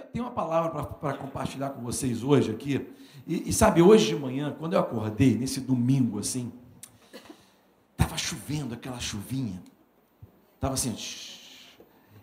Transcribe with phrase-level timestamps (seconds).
[0.00, 2.88] tenho uma palavra para compartilhar com vocês hoje aqui.
[3.26, 6.50] E, e, sabe, hoje de manhã, quando eu acordei, nesse domingo assim,
[7.92, 9.62] estava chovendo aquela chuvinha.
[10.54, 10.96] Estava assim.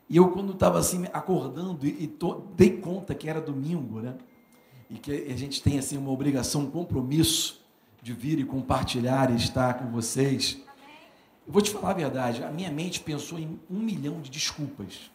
[0.10, 4.16] E eu, quando estava assim, acordando, e, e tô, dei conta que era domingo, né?
[4.90, 7.64] E que a gente tem assim uma obrigação, um compromisso
[8.02, 10.60] de vir e compartilhar e estar com vocês.
[11.46, 15.12] Eu vou te falar a verdade, a minha mente pensou em um milhão de desculpas.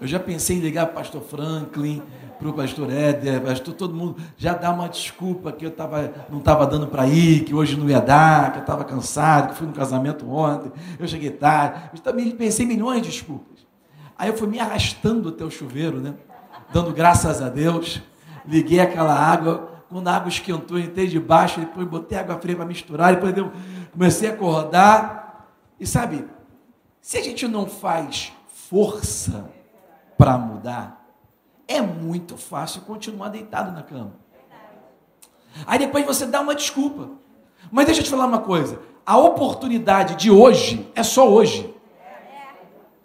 [0.00, 2.02] Eu já pensei em ligar para o pastor Franklin,
[2.38, 6.38] para o pastor Éder, pastor, todo mundo já dá uma desculpa que eu tava, não
[6.38, 9.66] estava dando para ir, que hoje não ia dar, que eu estava cansado, que fui
[9.66, 11.90] no casamento ontem, eu cheguei tarde.
[11.92, 13.66] Eu também pensei milhões de desculpas.
[14.16, 16.14] Aí eu fui me arrastando até o chuveiro, né?
[16.72, 18.00] dando graças a Deus.
[18.46, 23.14] Liguei aquela água, quando a água esquentou, entrei debaixo, depois botei água fria para misturar,
[23.14, 23.52] depois eu
[23.92, 25.50] comecei a acordar.
[25.78, 26.24] E sabe,
[27.00, 29.50] se a gente não faz força
[30.20, 31.06] para mudar,
[31.66, 34.12] é muito fácil continuar deitado na cama.
[35.66, 37.08] Aí depois você dá uma desculpa.
[37.72, 41.74] Mas deixa eu te falar uma coisa: a oportunidade de hoje é só hoje.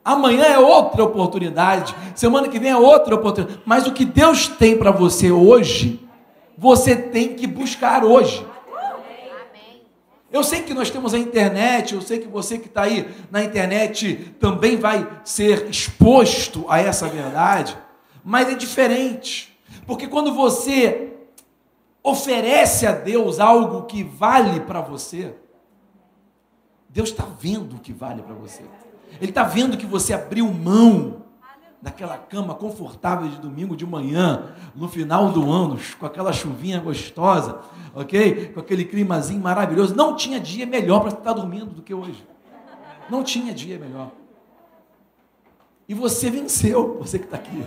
[0.04, 3.62] Amanhã é outra oportunidade, semana que vem é outra oportunidade.
[3.66, 6.06] Mas o que Deus tem para você hoje,
[6.58, 8.46] você tem que buscar hoje.
[10.36, 13.42] Eu sei que nós temos a internet, eu sei que você que está aí na
[13.42, 17.78] internet também vai ser exposto a essa verdade,
[18.22, 21.14] mas é diferente, porque quando você
[22.04, 25.34] oferece a Deus algo que vale para você,
[26.90, 28.64] Deus está vendo o que vale para você,
[29.22, 31.24] Ele está vendo que você abriu mão
[31.82, 37.60] naquela cama confortável de domingo de manhã, no final do ano, com aquela chuvinha gostosa,
[37.94, 38.48] ok?
[38.54, 39.96] Com aquele climazinho maravilhoso.
[39.96, 42.26] Não tinha dia melhor para estar dormindo do que hoje.
[43.10, 44.12] Não tinha dia melhor.
[45.88, 47.64] E você venceu, você que está aqui.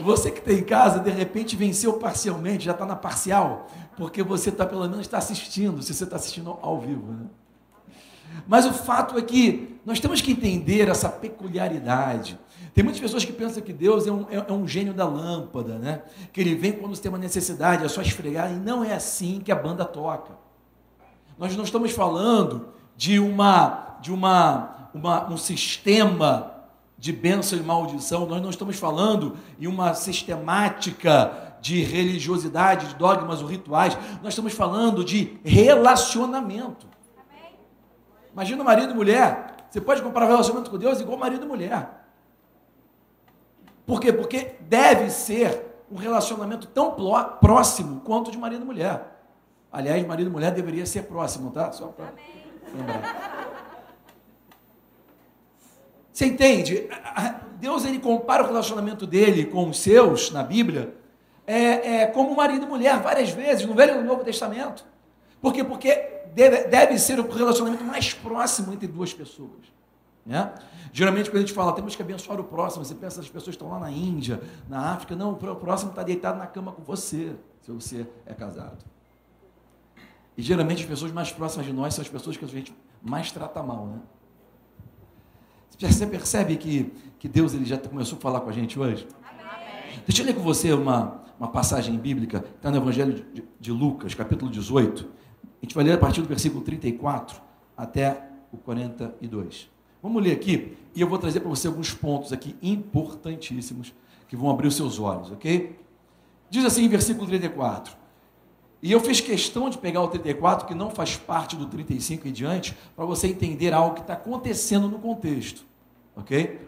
[0.00, 4.50] Você que está em casa, de repente venceu parcialmente, já está na parcial, porque você
[4.50, 7.12] está pelo menos está assistindo, se você está assistindo ao vivo.
[7.12, 7.26] Né?
[8.46, 12.38] Mas o fato é que nós temos que entender essa peculiaridade
[12.74, 15.78] tem muitas pessoas que pensam que Deus é um, é, é um gênio da lâmpada,
[15.78, 16.02] né?
[16.32, 19.40] Que ele vem quando você tem uma necessidade, é só esfregar, e não é assim
[19.40, 20.36] que a banda toca.
[21.38, 26.52] Nós não estamos falando de uma de uma, uma um sistema
[26.98, 33.40] de bênção e maldição, nós não estamos falando em uma sistemática de religiosidade, de dogmas
[33.40, 36.86] ou rituais, nós estamos falando de relacionamento.
[38.32, 39.53] Imagina marido e mulher.
[39.74, 42.06] Você pode comparar o relacionamento com Deus igual marido e mulher.
[43.84, 44.12] Por quê?
[44.12, 46.94] Porque deve ser um relacionamento tão
[47.40, 49.02] próximo quanto de marido e mulher.
[49.72, 51.72] Aliás, marido e mulher deveria ser próximo, tá?
[51.72, 52.12] Só para
[52.72, 53.50] lembrar.
[56.12, 56.88] Você entende?
[57.58, 60.94] Deus ele compara o relacionamento dele com os seus na Bíblia
[61.44, 64.86] é, é como marido e mulher várias vezes no Velho e no Novo Testamento.
[65.40, 65.64] Por quê?
[65.64, 69.72] Porque deve, deve ser o relacionamento mais próximo entre duas pessoas.
[70.26, 70.52] Né?
[70.92, 73.68] Geralmente, quando a gente fala, temos que abençoar o próximo, você pensa, as pessoas estão
[73.68, 77.70] lá na Índia, na África, não, o próximo está deitado na cama com você, se
[77.70, 78.84] você é casado.
[80.36, 83.30] E geralmente as pessoas mais próximas de nós são as pessoas que a gente mais
[83.30, 84.00] trata mal, né?
[85.78, 89.06] Você percebe que, que Deus ele já começou a falar com a gente hoje?
[89.28, 90.00] Amém.
[90.06, 94.14] Deixa eu ler com você uma, uma passagem bíblica, está no Evangelho de, de Lucas,
[94.14, 95.08] capítulo 18.
[95.64, 97.40] A gente vai ler a partir do versículo 34
[97.74, 99.70] até o 42.
[100.02, 103.94] Vamos ler aqui e eu vou trazer para você alguns pontos aqui importantíssimos
[104.28, 105.74] que vão abrir os seus olhos, ok?
[106.50, 107.96] Diz assim em versículo 34.
[108.82, 112.30] E eu fiz questão de pegar o 34, que não faz parte do 35 e
[112.30, 115.64] diante, para você entender algo que está acontecendo no contexto,
[116.14, 116.60] ok?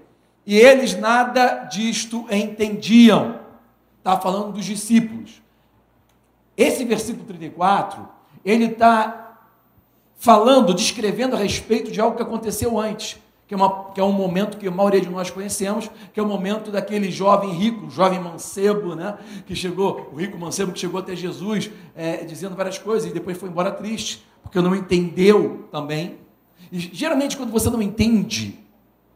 [0.47, 3.41] E eles nada disto entendiam.
[3.99, 5.43] Está falando dos discípulos.
[6.57, 8.16] Esse versículo 34,
[8.47, 9.39] ele está
[10.17, 14.13] falando, descrevendo a respeito de algo que aconteceu antes que é, uma, que é um
[14.13, 18.19] momento que a maioria de nós conhecemos, que é o momento daquele jovem rico, jovem
[18.19, 19.17] mancebo, né?
[19.47, 23.39] Que chegou, o rico mancebo que chegou até Jesus é, dizendo várias coisas e depois
[23.39, 26.19] foi embora triste, porque não entendeu também.
[26.73, 28.59] E geralmente, quando você não entende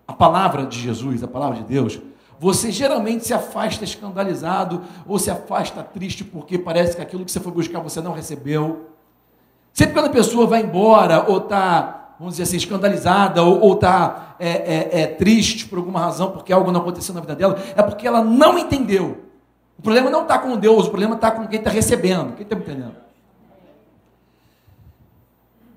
[0.07, 1.99] a palavra de Jesus, a palavra de Deus,
[2.39, 7.41] você geralmente se afasta escandalizado ou se afasta triste porque parece que aquilo que você
[7.41, 8.90] foi buscar você não recebeu.
[9.73, 14.49] Sempre quando a pessoa vai embora ou está vamos dizer assim, escandalizada ou está é,
[14.49, 18.07] é, é, triste por alguma razão, porque algo não aconteceu na vida dela, é porque
[18.07, 19.25] ela não entendeu.
[19.79, 22.35] O problema não está com Deus, o problema está com quem está recebendo.
[22.35, 22.95] Quem está me entendendo?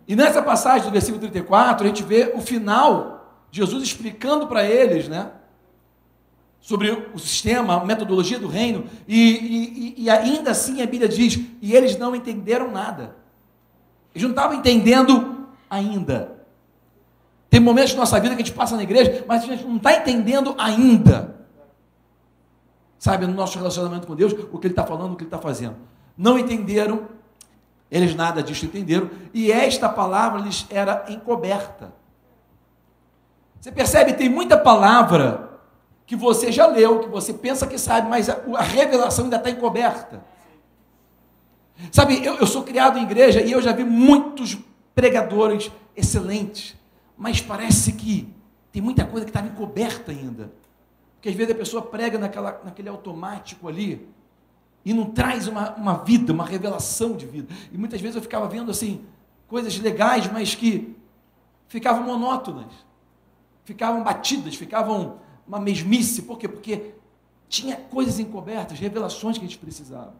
[0.05, 5.07] E nessa passagem do versículo 34, a gente vê o final, Jesus explicando para eles,
[5.07, 5.31] né?
[6.59, 11.37] sobre o sistema, a metodologia do reino, e, e, e ainda assim a Bíblia diz:
[11.61, 13.22] e eles não entenderam nada.
[14.13, 16.33] Eles não estavam entendendo ainda.
[17.50, 19.77] Tem momentos da nossa vida que a gente passa na igreja, mas a gente não
[19.77, 21.36] está entendendo ainda.
[22.98, 25.38] Sabe, no nosso relacionamento com Deus, o que Ele está falando, o que Ele está
[25.38, 25.75] fazendo.
[26.18, 27.07] Não entenderam,
[27.92, 31.94] eles nada disso entenderam, e esta palavra lhes era encoberta.
[33.60, 35.60] Você percebe, tem muita palavra
[36.06, 39.50] que você já leu, que você pensa que sabe, mas a, a revelação ainda está
[39.50, 40.24] encoberta.
[41.91, 44.57] Sabe, eu, eu sou criado em igreja e eu já vi muitos
[44.95, 46.75] pregadores excelentes,
[47.17, 48.27] mas parece que
[48.71, 50.51] tem muita coisa que estava encoberta ainda.
[51.15, 54.07] Porque às vezes a pessoa prega naquela, naquele automático ali
[54.83, 57.53] e não traz uma, uma vida, uma revelação de vida.
[57.71, 59.05] E muitas vezes eu ficava vendo assim,
[59.47, 60.95] coisas legais, mas que
[61.67, 62.73] ficavam monótonas,
[63.63, 65.17] ficavam batidas, ficavam
[65.47, 66.23] uma mesmice.
[66.23, 66.47] Por quê?
[66.47, 66.93] Porque
[67.47, 70.13] tinha coisas encobertas, revelações que a gente precisava.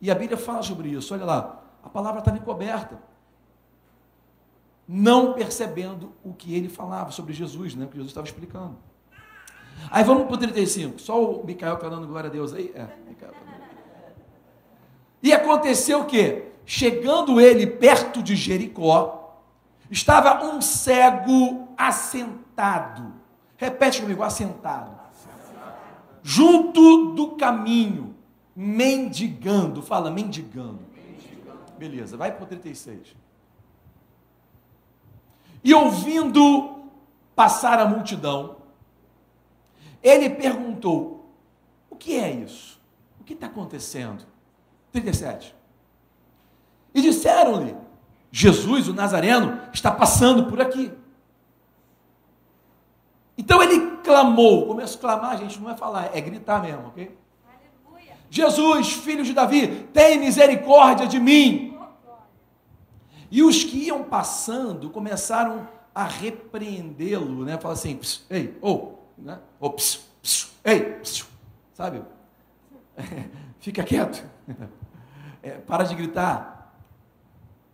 [0.00, 1.12] E a Bíblia fala sobre isso.
[1.14, 2.98] Olha lá, a palavra estava encoberta.
[4.86, 7.84] Não percebendo o que ele falava sobre Jesus, né?
[7.84, 8.76] O que Jesus estava explicando.
[9.90, 11.00] Aí vamos para o 35.
[11.00, 12.72] Só o Micael falando glória a Deus aí.
[12.74, 12.88] É.
[15.22, 16.52] E aconteceu o quê?
[16.64, 19.40] Chegando ele perto de Jericó,
[19.90, 23.14] estava um cego assentado.
[23.56, 24.96] Repete comigo, assentado.
[26.22, 28.14] Junto do caminho,
[28.58, 29.80] mendigando.
[29.80, 30.80] Fala, mendigando.
[31.78, 33.14] Beleza, vai para o 36.
[35.62, 36.90] E ouvindo
[37.36, 38.56] passar a multidão,
[40.02, 41.32] ele perguntou:
[41.88, 42.80] O que é isso?
[43.20, 44.26] O que está acontecendo?
[44.90, 45.54] 37.
[46.92, 47.76] E disseram-lhe:
[48.32, 50.92] Jesus, o Nazareno, está passando por aqui.
[53.36, 54.66] Então ele clamou.
[54.66, 57.16] Começa a clamar, gente, não é falar, é gritar mesmo, ok?
[58.30, 61.76] Jesus, filho de Davi, tem misericórdia de mim.
[63.30, 67.58] E os que iam passando começaram a repreendê-lo, né?
[67.58, 67.98] Fala assim,
[68.30, 69.38] ei, ou, oh, né?
[69.60, 69.74] Oh,
[70.64, 71.00] ei,
[71.74, 72.02] sabe?
[73.60, 74.24] Fica quieto.
[75.40, 76.74] É, para de gritar.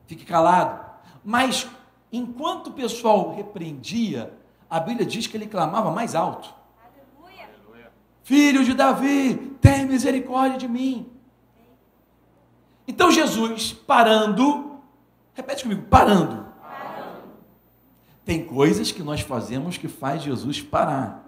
[0.07, 0.85] Fique calado.
[1.25, 1.67] Mas
[2.13, 4.35] enquanto o pessoal repreendia,
[4.69, 6.55] a Bíblia diz que ele clamava mais alto.
[8.25, 11.13] Filho de Davi, tem misericórdia de mim.
[12.89, 14.81] Então Jesus, parando,
[15.35, 16.47] repete comigo, parando.
[16.61, 17.23] parando.
[18.25, 21.23] Tem coisas que nós fazemos que faz Jesus parar.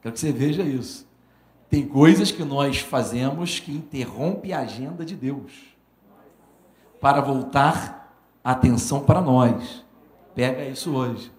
[0.00, 1.06] Quero que você veja isso.
[1.68, 5.52] Tem coisas que nós fazemos que interrompe a agenda de Deus
[7.00, 9.84] para voltar a atenção para nós.
[10.34, 11.35] Pega isso hoje.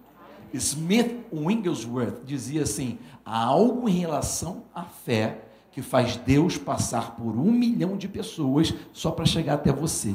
[0.54, 7.36] Smith Wigglesworth dizia assim: há algo em relação à fé que faz Deus passar por
[7.36, 10.14] um milhão de pessoas só para chegar até você.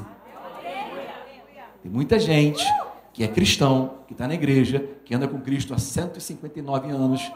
[1.81, 2.65] Tem muita gente
[3.11, 7.31] que é cristão, que está na igreja, que anda com Cristo há 159 anos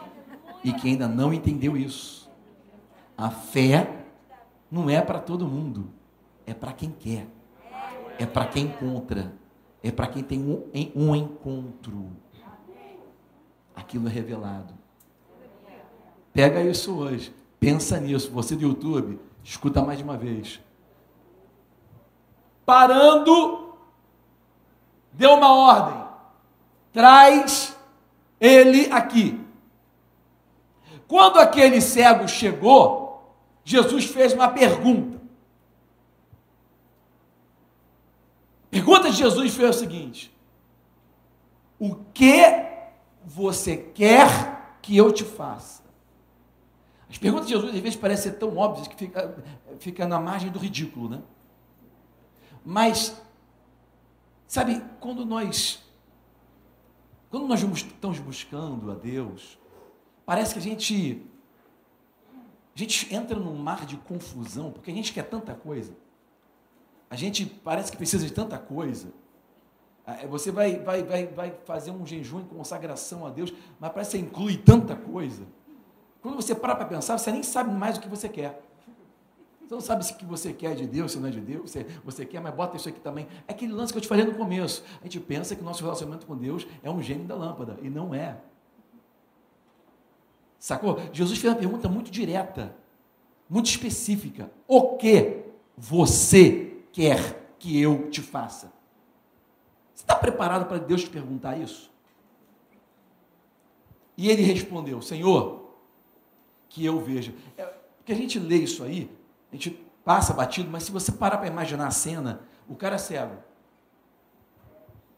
[0.64, 2.28] e que ainda não entendeu isso.
[3.16, 4.04] A fé
[4.70, 5.90] não é para todo mundo,
[6.46, 7.26] é para quem quer,
[8.18, 9.32] é para quem encontra,
[9.82, 10.64] é para quem tem um,
[10.94, 12.10] um encontro
[13.78, 14.74] aquilo é revelado.
[16.32, 18.30] Pega isso hoje, pensa nisso.
[18.32, 20.60] Você do YouTube, escuta mais de uma vez.
[22.66, 23.74] Parando,
[25.12, 26.04] deu uma ordem.
[26.92, 27.76] Traz
[28.40, 29.40] ele aqui.
[31.06, 33.32] Quando aquele cego chegou,
[33.64, 35.18] Jesus fez uma pergunta.
[38.66, 40.30] A pergunta de Jesus foi o seguinte:
[41.78, 42.67] O que
[43.28, 45.82] você quer que eu te faça?
[47.10, 49.44] As perguntas de Jesus às vezes parecem ser tão óbvias que fica,
[49.78, 51.22] fica na margem do ridículo, né?
[52.64, 53.20] Mas,
[54.46, 55.86] sabe, quando nós
[57.30, 59.58] quando nós estamos buscando a Deus,
[60.24, 61.22] parece que a gente
[62.74, 65.94] a gente entra num mar de confusão, porque a gente quer tanta coisa.
[67.10, 69.12] A gente parece que precisa de tanta coisa.
[70.10, 73.92] Ah, é, você vai, vai, vai, vai fazer um jejum em consagração a Deus, mas
[73.92, 75.42] parece que você inclui tanta coisa.
[76.22, 78.58] Quando você para para pensar, você nem sabe mais o que você quer.
[79.60, 81.70] Você não sabe se que você quer é de Deus, se não é de Deus,
[81.70, 83.28] você, você quer, mas bota isso aqui também.
[83.46, 84.82] É aquele lance que eu te falei no começo.
[85.02, 87.90] A gente pensa que o nosso relacionamento com Deus é um gênio da lâmpada, e
[87.90, 88.38] não é.
[90.58, 90.98] Sacou?
[91.12, 92.74] Jesus fez uma pergunta muito direta,
[93.46, 94.50] muito específica.
[94.66, 95.44] O que
[95.76, 98.77] você quer que eu te faça?
[100.20, 101.90] Preparado para Deus te perguntar isso?
[104.16, 105.74] E ele respondeu: Senhor,
[106.68, 107.34] que eu veja.
[107.56, 107.64] É,
[107.98, 109.10] porque a gente lê isso aí,
[109.52, 109.70] a gente
[110.04, 113.36] passa batido, mas se você parar para imaginar a cena, o cara é cego.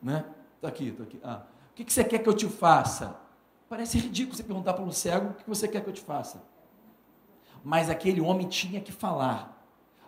[0.02, 0.24] Né?
[0.56, 1.20] Está aqui, está aqui.
[1.22, 3.16] Ah, o que, que você quer que eu te faça?
[3.68, 6.42] Parece ridículo você perguntar para um cego o que você quer que eu te faça.
[7.62, 9.64] Mas aquele homem tinha que falar.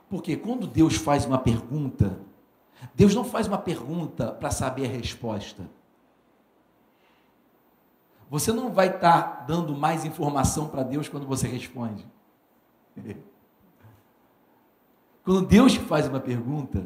[0.09, 2.19] Porque quando Deus faz uma pergunta,
[2.95, 5.69] Deus não faz uma pergunta para saber a resposta.
[8.29, 12.07] Você não vai estar tá dando mais informação para Deus quando você responde.
[15.25, 16.85] Quando Deus te faz uma pergunta,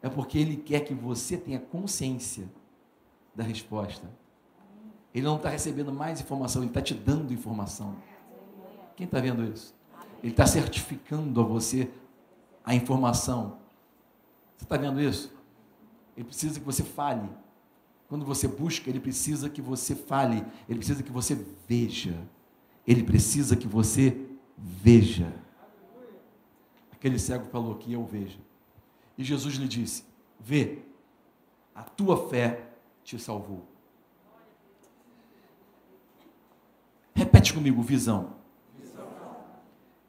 [0.00, 2.48] é porque Ele quer que você tenha consciência
[3.34, 4.08] da resposta.
[5.12, 7.96] Ele não está recebendo mais informação, Ele está te dando informação.
[8.94, 9.74] Quem está vendo isso?
[10.22, 11.90] Ele está certificando a você
[12.64, 13.58] a informação.
[14.62, 15.34] Você está vendo isso?
[16.16, 17.28] Ele precisa que você fale.
[18.06, 20.46] Quando você busca, ele precisa que você fale.
[20.68, 21.34] Ele precisa que você
[21.66, 22.16] veja.
[22.86, 24.24] Ele precisa que você
[24.56, 25.34] veja.
[26.92, 28.38] Aquele cego falou que eu veja.
[29.18, 30.04] E Jesus lhe disse:
[30.38, 30.78] Vê,
[31.74, 32.70] a tua fé
[33.02, 33.66] te salvou.
[37.16, 38.34] Repete comigo, visão.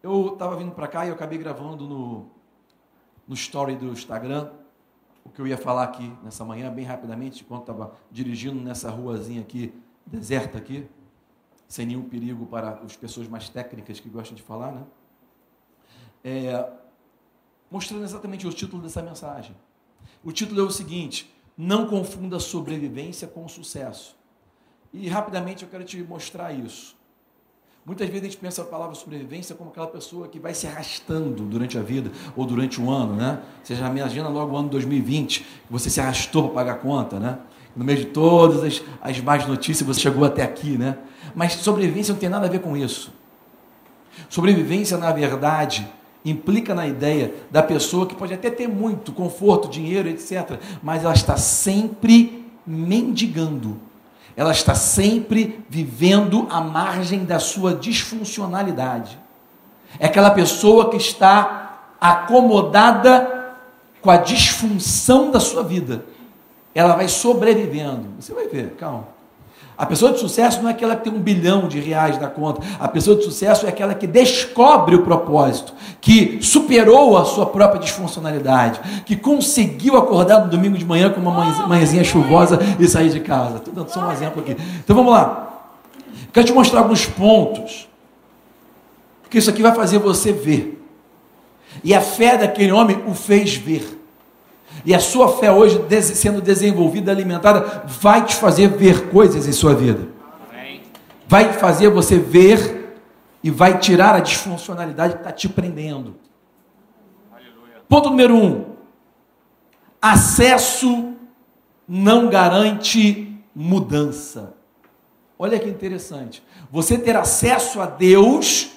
[0.04, 2.33] Eu estava vindo para cá e eu acabei gravando no,
[3.28, 4.50] no story do Instagram
[5.24, 9.42] o que eu ia falar aqui nessa manhã, bem rapidamente, enquanto estava dirigindo nessa ruazinha
[9.42, 9.74] aqui,
[10.06, 10.88] deserta aqui,
[11.68, 14.84] sem nenhum perigo para as pessoas mais técnicas que gostam de falar, né?
[16.24, 16.72] É,
[17.72, 19.56] mostrando exatamente o título dessa mensagem.
[20.24, 24.18] O título é o seguinte: Não confunda sobrevivência com sucesso.
[24.92, 26.96] E rapidamente eu quero te mostrar isso.
[27.86, 31.44] Muitas vezes a gente pensa a palavra sobrevivência como aquela pessoa que vai se arrastando
[31.44, 33.42] durante a vida ou durante o ano, né?
[33.62, 37.20] Você já imagina logo o ano 2020, que você se arrastou para pagar a conta,
[37.20, 37.40] né?
[37.76, 40.98] No meio de todas as, as más notícias, você chegou até aqui, né?
[41.36, 43.12] Mas sobrevivência não tem nada a ver com isso.
[44.30, 45.86] Sobrevivência, na verdade,
[46.24, 51.14] implica na ideia da pessoa que pode até ter muito conforto, dinheiro, etc., mas ela
[51.14, 53.78] está sempre mendigando
[54.36, 59.20] ela está sempre vivendo à margem da sua disfuncionalidade.
[60.00, 63.56] É aquela pessoa que está acomodada
[64.02, 66.06] com a disfunção da sua vida.
[66.74, 68.08] Ela vai sobrevivendo.
[68.20, 69.13] Você vai ver, calma.
[69.76, 72.62] A pessoa de sucesso não é aquela que tem um bilhão de reais na conta.
[72.80, 77.82] A pessoa de sucesso é aquela que descobre o propósito, que superou a sua própria
[77.82, 83.20] disfuncionalidade, que conseguiu acordar no domingo de manhã com uma manhãzinha chuvosa e sair de
[83.20, 83.58] casa.
[83.58, 84.56] Estou dando só um exemplo aqui.
[84.84, 85.50] Então vamos lá.
[86.32, 87.88] Quero te mostrar alguns pontos,
[89.24, 90.84] porque isso aqui vai fazer você ver.
[91.84, 94.03] E a fé daquele homem o fez ver.
[94.86, 99.74] E a sua fé hoje sendo desenvolvida, alimentada, vai te fazer ver coisas em sua
[99.74, 100.08] vida.
[101.28, 103.00] Vai fazer você ver
[103.42, 106.16] e vai tirar a disfuncionalidade que está te prendendo.
[107.88, 108.66] Ponto número um:
[110.02, 111.14] acesso
[111.88, 114.54] não garante mudança.
[115.40, 116.44] Olha que interessante.
[116.72, 118.72] Você ter acesso a Deus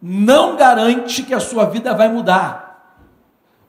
[0.00, 2.69] não garante que a sua vida vai mudar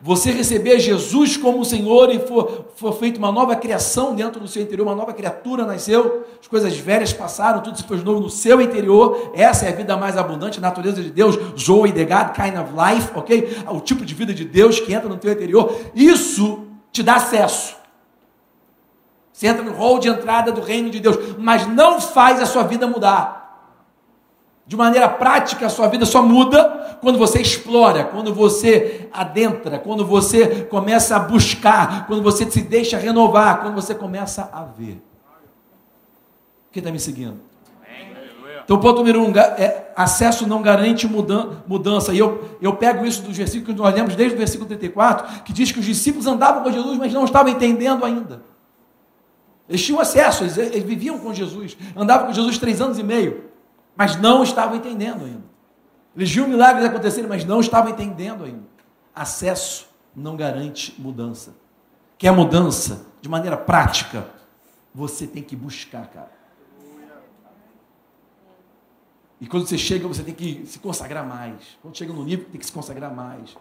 [0.04, 4.64] você receber Jesus como Senhor e for, for feita uma nova criação dentro do seu
[4.64, 8.60] interior, uma nova criatura nasceu, as coisas velhas passaram, tudo se fez novo no seu
[8.60, 12.58] interior, essa é a vida mais abundante, a natureza de Deus, Zoe the God kind
[12.58, 13.58] of life, ok?
[13.70, 17.76] O tipo de vida de Deus que entra no teu interior, isso te dá acesso.
[19.32, 22.64] Você entra no hall de entrada do reino de Deus, mas não faz a sua
[22.64, 23.41] vida mudar.
[24.72, 30.06] De maneira prática, a sua vida só muda quando você explora, quando você adentra, quando
[30.06, 35.04] você começa a buscar, quando você se deixa renovar, quando você começa a ver.
[36.72, 37.38] Quem está me seguindo?
[38.64, 42.14] Então, ponto número um, é, acesso não garante mudança.
[42.14, 45.52] E eu, eu pego isso dos versículos que nós lemos desde o versículo 34, que
[45.52, 48.42] diz que os discípulos andavam com Jesus, mas não estavam entendendo ainda.
[49.68, 53.51] Eles tinham acesso, eles, eles viviam com Jesus, andavam com Jesus três anos e meio
[53.96, 55.44] mas não estavam entendendo ainda.
[56.16, 58.66] Eles viam milagres acontecerem, mas não estavam entendendo ainda.
[59.16, 61.56] Acesso não garante mudança.
[62.18, 64.28] Quer mudança de maneira prática?
[64.94, 66.32] Você tem que buscar, cara.
[69.40, 71.78] E quando você chega, você tem que se consagrar mais.
[71.82, 73.58] Quando chega no nível, tem que se consagrar mais.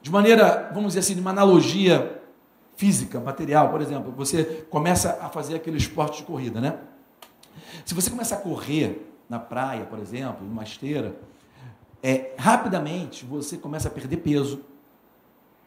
[0.00, 2.22] De maneira, vamos dizer assim, de uma analogia
[2.76, 6.78] física, material, por exemplo, você começa a fazer aquele esporte de corrida, né?
[7.84, 11.16] Se você começa a correr na praia, por exemplo, numa esteira,
[12.02, 14.60] é, rapidamente você começa a perder peso.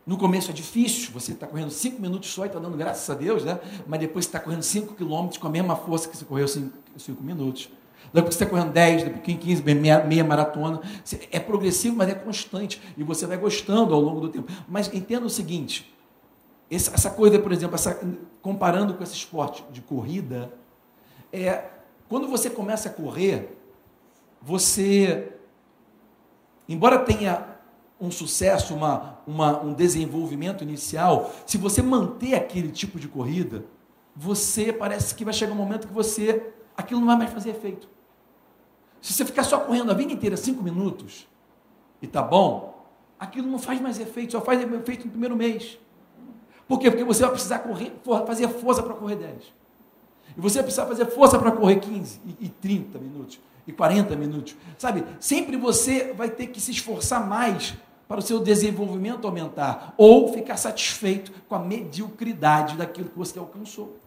[0.06, 3.14] No começo é difícil, você está correndo 5 minutos só e está dando graças a
[3.14, 3.60] Deus, né?
[3.86, 6.72] Mas depois você está correndo 5 quilômetros com a mesma força que você correu 5
[7.22, 7.70] minutos.
[8.14, 10.80] Pouco você está correndo 10, daqui a pouquinho 15, meia, meia maratona.
[11.32, 12.82] É progressivo, mas é constante.
[12.98, 14.52] E você vai gostando ao longo do tempo.
[14.68, 15.94] Mas entenda o seguinte:
[16.70, 18.00] essa coisa, por exemplo, essa,
[18.42, 20.54] comparando com esse esporte de corrida,
[21.34, 21.66] é
[22.10, 23.58] quando você começa a correr,
[24.42, 25.34] você,
[26.68, 27.58] embora tenha
[28.00, 33.66] um sucesso, uma, uma, um desenvolvimento inicial, se você manter aquele tipo de corrida,
[34.16, 37.90] você parece que vai chegar um momento que você aquilo não vai mais fazer efeito.
[39.02, 41.28] Se você ficar só correndo a vida inteira, cinco minutos,
[42.02, 42.86] e tá bom,
[43.20, 45.80] aquilo não faz mais efeito, só faz efeito no primeiro mês.
[46.68, 46.92] Por quê?
[46.92, 47.94] Porque você vai precisar correr,
[48.26, 49.54] fazer força para correr 10.
[50.36, 54.16] E você vai precisar fazer força para correr 15 e, e 30 minutos e 40
[54.16, 54.56] minutos.
[54.78, 55.04] Sabe?
[55.20, 57.76] Sempre você vai ter que se esforçar mais
[58.08, 63.98] para o seu desenvolvimento aumentar ou ficar satisfeito com a mediocridade daquilo que você alcançou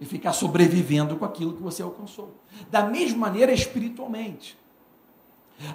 [0.00, 2.34] e ficar sobrevivendo com aquilo que você alcançou.
[2.70, 4.56] Da mesma maneira, espiritualmente.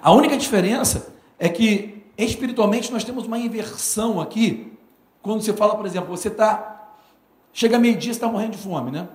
[0.02, 4.72] A única diferença é que espiritualmente nós temos uma inversão aqui.
[5.22, 6.72] Quando você fala, por exemplo, você está.
[7.56, 9.08] Chega meio-dia, você está morrendo de fome, né?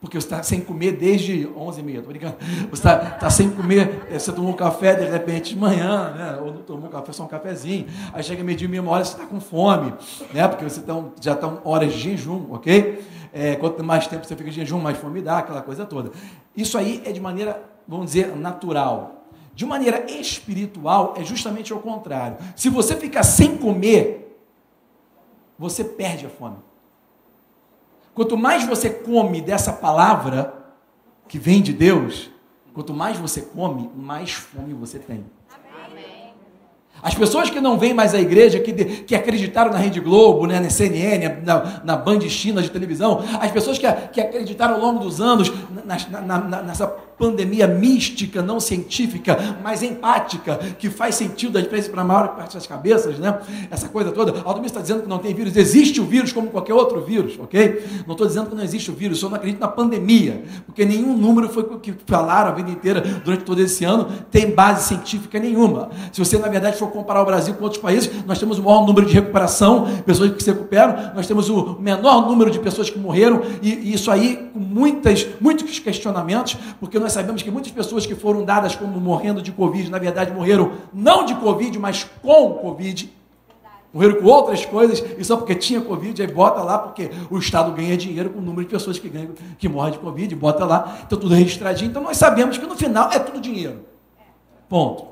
[0.00, 2.36] Porque você está sem comer desde 11h30, estou brincando.
[2.68, 6.38] Você está tá sem comer, eh, você tomou um café de repente de manhã, né?
[6.42, 7.86] ou não tomou um café, só um cafezinho.
[8.12, 9.94] Aí chega meio-dia, meia hora, você está com fome,
[10.34, 10.48] né?
[10.48, 13.00] porque você tá, já está horas de jejum, ok?
[13.32, 16.10] É, quanto mais tempo você fica de jejum, mais fome dá, aquela coisa toda.
[16.56, 19.28] Isso aí é de maneira, vamos dizer, natural.
[19.54, 22.38] De maneira espiritual, é justamente ao contrário.
[22.56, 24.36] Se você ficar sem comer,
[25.56, 26.56] você perde a fome.
[28.14, 30.54] Quanto mais você come dessa palavra
[31.26, 32.30] que vem de Deus,
[32.74, 35.24] quanto mais você come, mais fome você tem.
[37.02, 40.60] As pessoas que não vêm mais à igreja, que, que acreditaram na Rede Globo, né,
[40.60, 45.00] na CNN, na, na Band China de televisão, as pessoas que, que acreditaram ao longo
[45.00, 45.52] dos anos
[45.84, 52.02] na, na, nessa pandemia mística, não científica, mas empática, que faz sentido, às vezes, para
[52.02, 53.38] a maior parte das cabeças, né?
[53.70, 54.40] Essa coisa toda.
[54.44, 55.56] Aldomir está dizendo que não tem vírus.
[55.56, 57.84] Existe o vírus como qualquer outro vírus, ok?
[58.06, 61.16] Não estou dizendo que não existe o vírus, só não acredito na pandemia, porque nenhum
[61.16, 65.90] número foi que falaram a vida inteira durante todo esse ano, tem base científica nenhuma.
[66.12, 68.86] Se você, na verdade, for comparar o Brasil com outros países, nós temos o maior
[68.86, 72.98] número de recuperação, pessoas que se recuperam, nós temos o menor número de pessoas que
[72.98, 78.06] morreram, e, e isso aí com muitas, muitos questionamentos, porque nós sabemos que muitas pessoas
[78.06, 82.50] que foram dadas como morrendo de Covid, na verdade morreram não de Covid, mas com
[82.54, 83.12] Covid.
[83.92, 87.72] Morreram com outras coisas, e só porque tinha Covid, aí bota lá, porque o Estado
[87.72, 90.98] ganha dinheiro com o número de pessoas que, ganham, que morrem de Covid, bota lá,
[91.06, 91.90] então tudo registradinho.
[91.90, 93.80] Então nós sabemos que no final é tudo dinheiro.
[94.66, 95.11] Ponto.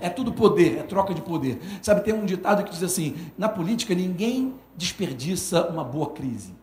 [0.00, 1.60] É tudo poder, é troca de poder.
[1.80, 6.54] Sabe, tem um ditado que diz assim: na política ninguém desperdiça uma boa crise.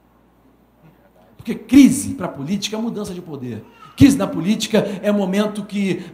[1.38, 3.64] Porque crise para a política é mudança de poder.
[3.98, 6.06] Crise na política é o momento que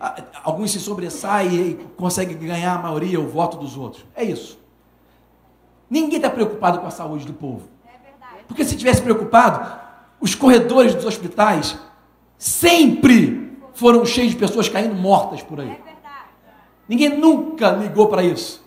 [0.44, 4.06] alguns se sobressaem e conseguem ganhar a maioria, o voto dos outros.
[4.16, 4.58] É isso.
[5.90, 7.68] Ninguém está preocupado com a saúde do povo.
[8.48, 9.70] Porque se tivesse preocupado,
[10.20, 11.78] os corredores dos hospitais
[12.38, 15.78] sempre foram cheios de pessoas caindo mortas por aí.
[16.88, 18.66] Ninguém nunca ligou para isso.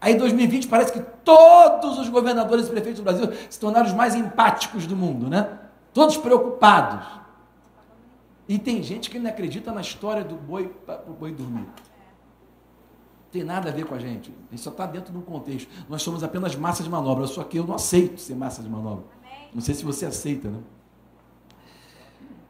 [0.00, 3.92] Aí em 2020 parece que todos os governadores e prefeitos do Brasil se tornaram os
[3.92, 5.58] mais empáticos do mundo, né?
[5.92, 7.06] Todos preocupados.
[8.48, 11.60] E tem gente que não acredita na história do boi para o boi dormir.
[11.60, 14.34] Não tem nada a ver com a gente.
[14.50, 15.70] Isso só está dentro de um contexto.
[15.88, 17.26] Nós somos apenas massa de manobra.
[17.28, 19.04] Só que eu não aceito ser massa de manobra.
[19.54, 20.58] Não sei se você aceita, né?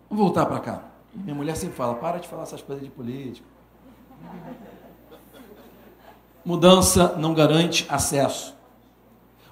[0.09, 0.85] Vamos voltar para cá.
[1.15, 3.47] Minha mulher sempre fala: para de falar essas coisas de política.
[6.45, 8.55] Mudança não garante acesso.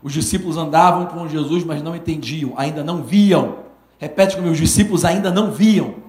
[0.02, 3.56] Os discípulos andavam com Jesus, mas não entendiam, ainda não viam.
[3.98, 6.08] Repete comigo: os discípulos ainda não viam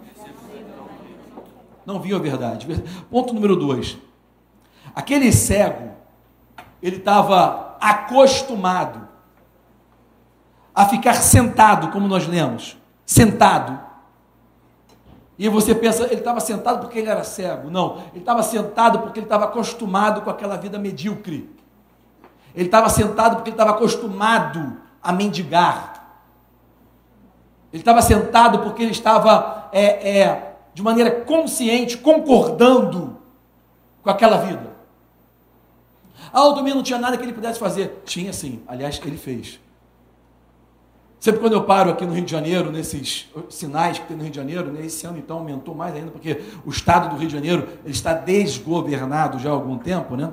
[1.90, 2.68] não viu a verdade.
[3.10, 3.98] Ponto número dois.
[4.94, 5.92] Aquele cego,
[6.82, 9.08] ele estava acostumado
[10.74, 13.89] a ficar sentado, como nós lemos, sentado.
[15.40, 17.70] E você pensa, ele estava sentado porque ele era cego.
[17.70, 21.50] Não, ele estava sentado porque ele estava acostumado com aquela vida medíocre.
[22.54, 26.20] Ele estava sentado porque ele estava acostumado a mendigar.
[27.72, 33.18] Ele estava sentado porque ele estava é, é, de maneira consciente, concordando
[34.04, 34.76] com aquela vida.
[36.34, 38.02] Ah, o domingo não tinha nada que ele pudesse fazer.
[38.04, 39.58] Tinha sim, aliás, ele fez.
[41.20, 44.32] Sempre quando eu paro aqui no Rio de Janeiro, nesses sinais que tem no Rio
[44.32, 47.34] de Janeiro, né, esse ano então aumentou mais ainda, porque o estado do Rio de
[47.34, 50.32] Janeiro ele está desgovernado já há algum tempo, né?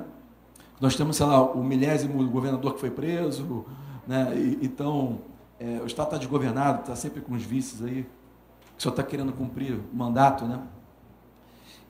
[0.79, 3.65] Nós temos, sei lá, o milésimo governador que foi preso,
[4.07, 4.31] né?
[4.35, 5.19] E, então,
[5.59, 8.05] é, o estado está desgovernado, está sempre com os vices aí
[8.77, 10.61] que só está querendo cumprir o mandato, né?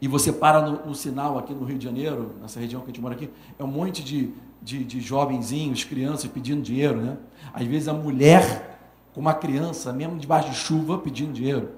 [0.01, 2.93] E você para no, no, sinal aqui no Rio de Janeiro, nessa região que a
[2.93, 3.29] gente mora aqui,
[3.59, 7.17] é um monte de, de, de jovenzinhos, crianças pedindo dinheiro, né?
[7.53, 8.76] Às vezes a mulher
[9.17, 11.71] com uma criança, mesmo debaixo de chuva, pedindo dinheiro.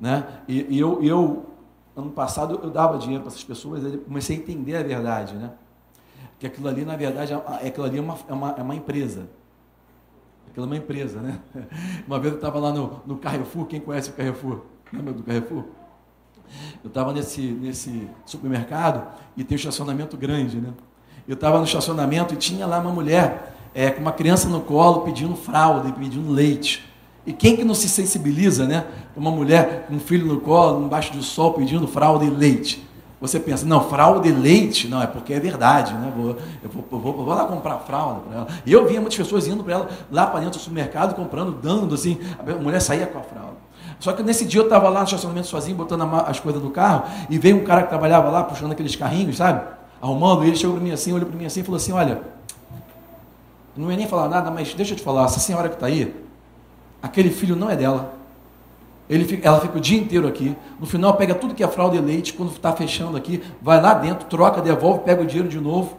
[0.00, 0.26] Né?
[0.48, 1.46] E, e eu, eu,
[1.94, 5.52] ano passado, eu dava dinheiro para essas pessoas, eu comecei a entender a verdade, né?
[6.38, 9.28] Que aquilo ali, na verdade, é, aquilo ali é uma, é uma, é uma empresa.
[10.48, 11.38] Aquilo é uma empresa, né?
[12.06, 14.62] Uma vez eu estava lá no, no Carrefour, quem conhece o Carrefour?
[14.90, 15.64] Lembra do Carrefour?
[16.82, 19.06] Eu estava nesse, nesse supermercado
[19.36, 20.72] e tem um estacionamento grande, né?
[21.28, 25.02] Eu estava no estacionamento e tinha lá uma mulher é, com uma criança no colo
[25.02, 26.84] pedindo fralda e pedindo leite.
[27.24, 28.84] E quem que não se sensibiliza, né?
[29.16, 32.84] Uma mulher com um filho no colo, embaixo do sol, pedindo fralda e leite.
[33.20, 36.12] Você pensa, não, fralda e leite, não, é porque é verdade, né?
[36.16, 38.48] Vou, eu, vou, vou, vou lá comprar fralda para ela.
[38.66, 41.94] E eu via muitas pessoas indo para ela lá para dentro do supermercado, comprando, dando
[41.94, 43.58] assim, a mulher saía com a fralda.
[44.00, 47.04] Só que nesse dia eu estava lá no estacionamento sozinho, botando as coisas do carro,
[47.30, 49.64] e veio um cara que trabalhava lá, puxando aqueles carrinhos, sabe?
[50.02, 52.37] Arrumando, e ele chegou para mim assim, olhou para mim assim e falou assim: Olha,
[53.78, 56.14] não ia nem falar nada, mas deixa eu te falar, essa senhora que está aí,
[57.00, 58.18] aquele filho não é dela.
[59.08, 60.54] Fica, ela fica o dia inteiro aqui.
[60.78, 62.34] No final, pega tudo que é fralda e leite.
[62.34, 65.96] Quando está fechando aqui, vai lá dentro, troca, devolve, pega o dinheiro de novo.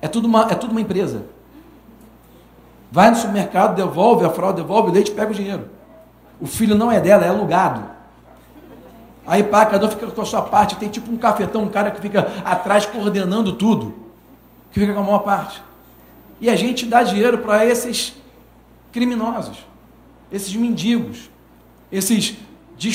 [0.00, 1.26] É tudo uma, é tudo uma empresa.
[2.90, 5.68] Vai no supermercado, devolve a fralda, devolve o leite, pega o dinheiro.
[6.40, 7.82] O filho não é dela, é alugado.
[9.26, 10.76] Aí pá, cada um fica com a sua parte.
[10.76, 13.94] Tem tipo um cafetão, um cara que fica atrás coordenando tudo.
[14.70, 15.62] Que fica com a maior parte.
[16.42, 18.14] E a gente dá dinheiro para esses
[18.90, 19.58] criminosos,
[20.30, 21.30] esses mendigos,
[21.90, 22.36] esses
[22.76, 22.90] que,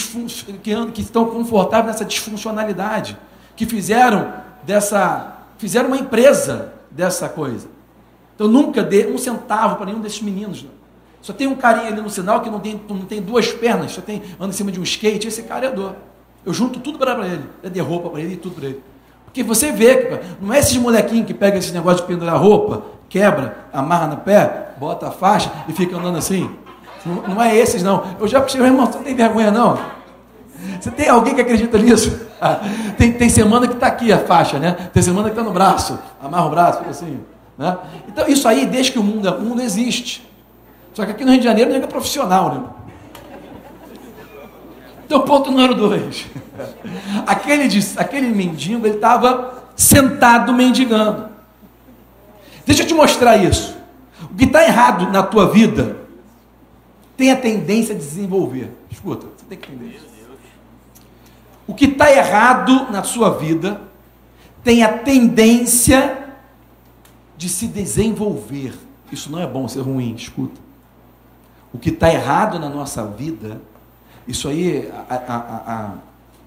[0.92, 3.18] que estão confortáveis nessa disfuncionalidade,
[3.56, 4.34] que fizeram
[4.64, 7.70] dessa, fizeram uma empresa dessa coisa.
[8.36, 10.64] Então nunca dê um centavo para nenhum desses meninos.
[10.64, 10.72] Não.
[11.22, 14.02] Só tem um carinha ali no sinal que não tem, não tem duas pernas, só
[14.02, 15.96] tem anda em cima de um skate, esse cara é dor.
[16.46, 18.84] Eu junto tudo para ele, eu dei roupa para ele e tudo para ele.
[19.24, 23.58] Porque você vê, não é esses molequinhos que pegam esse negócio de pendurar roupa, quebra,
[23.74, 26.50] amarra no pé, bota a faixa e fica andando assim.
[27.06, 28.04] Não, não é esses, não.
[28.20, 29.80] Eu já puxei, meu irmão, você não tem vergonha, não?
[30.80, 32.28] Você tem alguém que acredita nisso?
[32.98, 34.76] tem, tem semana que está aqui a faixa, né?
[34.94, 35.98] Tem semana que está no braço.
[36.22, 37.20] Amarra o braço, fica assim.
[37.58, 37.78] Né?
[38.08, 40.28] Então, isso aí, desde que o mundo, o mundo existe.
[40.94, 42.64] Só que aqui no Rio de Janeiro não é profissional, né?
[45.06, 46.26] Então, ponto número dois.
[47.26, 51.30] Aquele, aquele mendigo, ele estava sentado mendigando.
[52.68, 53.78] Deixa eu te mostrar isso.
[54.30, 56.02] O que está errado na tua vida
[57.16, 58.70] tem a tendência a desenvolver.
[58.92, 60.06] Escuta, você tem que entender isso.
[61.66, 63.82] O que está errado na sua vida
[64.64, 66.36] tem a tendência
[67.38, 68.74] de se desenvolver.
[69.12, 70.60] Isso não é bom ser ruim, escuta.
[71.74, 73.62] O que está errado na nossa vida,
[74.28, 75.94] isso aí a, a, a,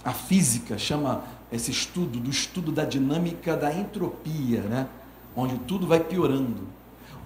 [0.04, 4.86] a física chama esse estudo do estudo da dinâmica da entropia, né?
[5.36, 6.68] Onde tudo vai piorando.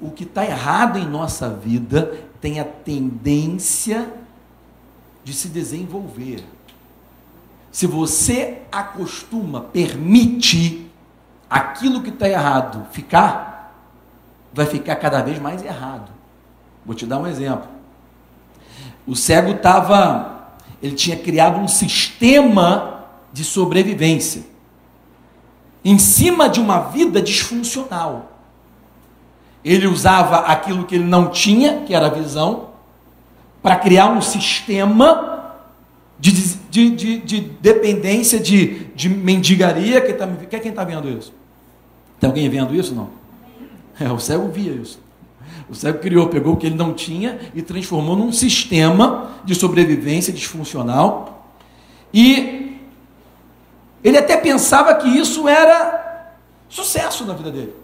[0.01, 4.13] O que está errado em nossa vida tem a tendência
[5.23, 6.45] de se desenvolver.
[7.71, 10.91] Se você acostuma, permite
[11.49, 13.75] aquilo que está errado ficar,
[14.53, 16.11] vai ficar cada vez mais errado.
[16.85, 17.69] Vou te dar um exemplo.
[19.07, 24.54] O cego estava, ele tinha criado um sistema de sobrevivência
[25.85, 28.33] em cima de uma vida disfuncional.
[29.65, 32.71] Ele usava aquilo que ele não tinha, que era a visão,
[33.63, 35.55] para criar um sistema
[36.19, 36.33] de,
[36.71, 40.01] de, de, de dependência, de, de mendigaria.
[40.01, 41.33] Quem tá, quer quem está vendo isso?
[42.21, 42.95] Tem alguém vendo isso?
[42.95, 43.09] Não?
[43.99, 44.99] É, o cego via isso.
[45.69, 50.33] O cego criou, pegou o que ele não tinha e transformou num sistema de sobrevivência
[50.33, 51.55] disfuncional.
[52.13, 52.74] E
[54.05, 56.33] ele até pensava que isso era
[56.69, 57.75] sucesso na vida dele.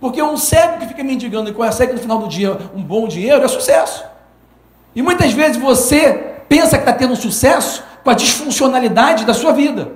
[0.00, 3.44] Porque um cego que fica mendigando e consegue no final do dia um bom dinheiro
[3.44, 4.02] é sucesso.
[4.96, 6.12] E muitas vezes você
[6.48, 9.92] pensa que está tendo sucesso com a disfuncionalidade da sua vida.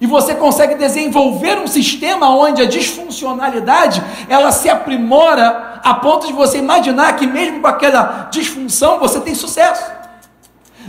[0.00, 6.32] E você consegue desenvolver um sistema onde a disfuncionalidade ela se aprimora a ponto de
[6.32, 9.84] você imaginar que mesmo com aquela disfunção você tem sucesso.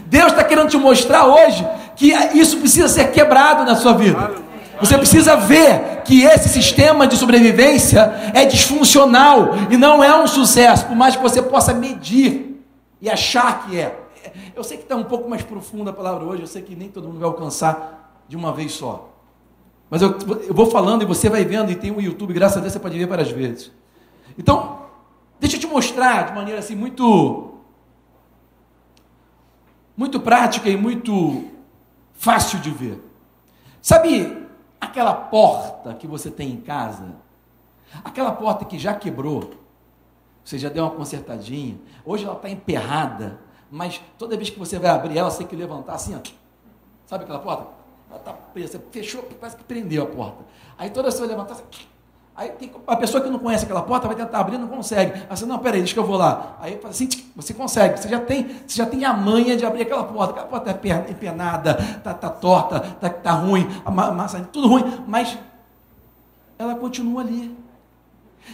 [0.06, 4.46] Deus está querendo te mostrar hoje que isso precisa ser quebrado na sua vida.
[4.80, 10.86] Você precisa ver que esse sistema de sobrevivência é disfuncional e não é um sucesso,
[10.86, 12.62] por mais que você possa medir
[13.02, 13.98] e achar que é.
[14.56, 16.90] Eu sei que está um pouco mais profunda a palavra hoje, eu sei que nem
[16.90, 19.10] todo mundo vai alcançar de uma vez só.
[19.90, 22.58] Mas eu, eu vou falando e você vai vendo, e tem o um YouTube, graças
[22.58, 23.72] a Deus você pode ver várias vezes.
[24.38, 24.80] Então,
[25.40, 27.52] deixa eu te mostrar de maneira assim muito
[29.96, 31.46] muito prática e muito
[32.16, 33.02] fácil de ver.
[33.82, 34.48] Sabe
[34.82, 37.16] aquela porta que você tem em casa?
[38.04, 39.52] Aquela porta que já quebrou,
[40.44, 44.90] você já deu uma consertadinha, hoje ela está emperrada, mas toda vez que você vai
[44.90, 46.20] abrir ela, você tem que levantar assim, ó.
[47.06, 47.68] Sabe aquela porta?
[48.10, 50.44] Ela está presa, fechou, parece que prendeu a porta.
[50.78, 51.88] Aí toda vez que você vai levantar, assim,
[52.38, 52.52] Aí
[52.86, 55.24] a pessoa que não conhece aquela porta vai tentar abrir, não consegue.
[55.30, 56.58] Você, não, peraí, deixa que eu vou lá.
[56.60, 60.04] Aí assim, você consegue, você já tem, você já tem a manha de abrir aquela
[60.04, 60.34] porta.
[60.34, 65.38] Aquela porta é empenada, está tá torta, está tá ruim, a massa, tudo ruim, mas
[66.60, 67.58] ela continua ali.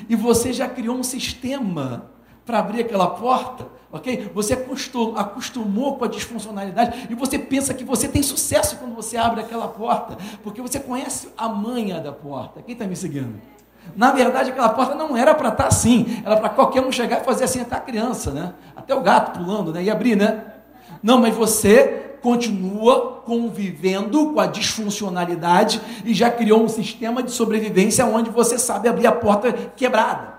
[0.08, 2.06] E você já criou um sistema
[2.46, 4.30] para abrir aquela porta, ok?
[4.36, 9.17] Você acostumou, acostumou com a disfuncionalidade e você pensa que você tem sucesso quando você
[9.17, 12.62] abre aquela porta, porque você conhece a manha da porta.
[12.62, 13.41] Quem está me seguindo?
[13.96, 17.22] Na verdade, aquela porta não era para estar tá assim, era para qualquer um chegar
[17.22, 18.54] e fazer assim até a criança, né?
[18.76, 19.84] Até o gato pulando, né?
[19.84, 20.46] E abrir, né?
[21.04, 28.06] Não, mas você continua convivendo com a disfuncionalidade e já criou um sistema de sobrevivência
[28.06, 30.32] onde você sabe abrir a porta quebrada.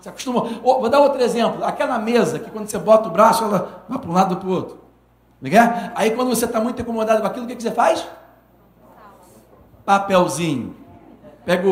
[0.00, 0.48] Você acostumou.
[0.62, 1.64] Oh, vou dar outro exemplo.
[1.64, 4.52] Aquela mesa que quando você bota o braço, ela vai para um lado para o
[4.52, 4.78] outro.
[5.42, 5.92] É?
[5.94, 8.06] Aí quando você está muito incomodado com aquilo, o que, que você faz?
[9.84, 10.85] Papelzinho.
[11.46, 11.68] Pega,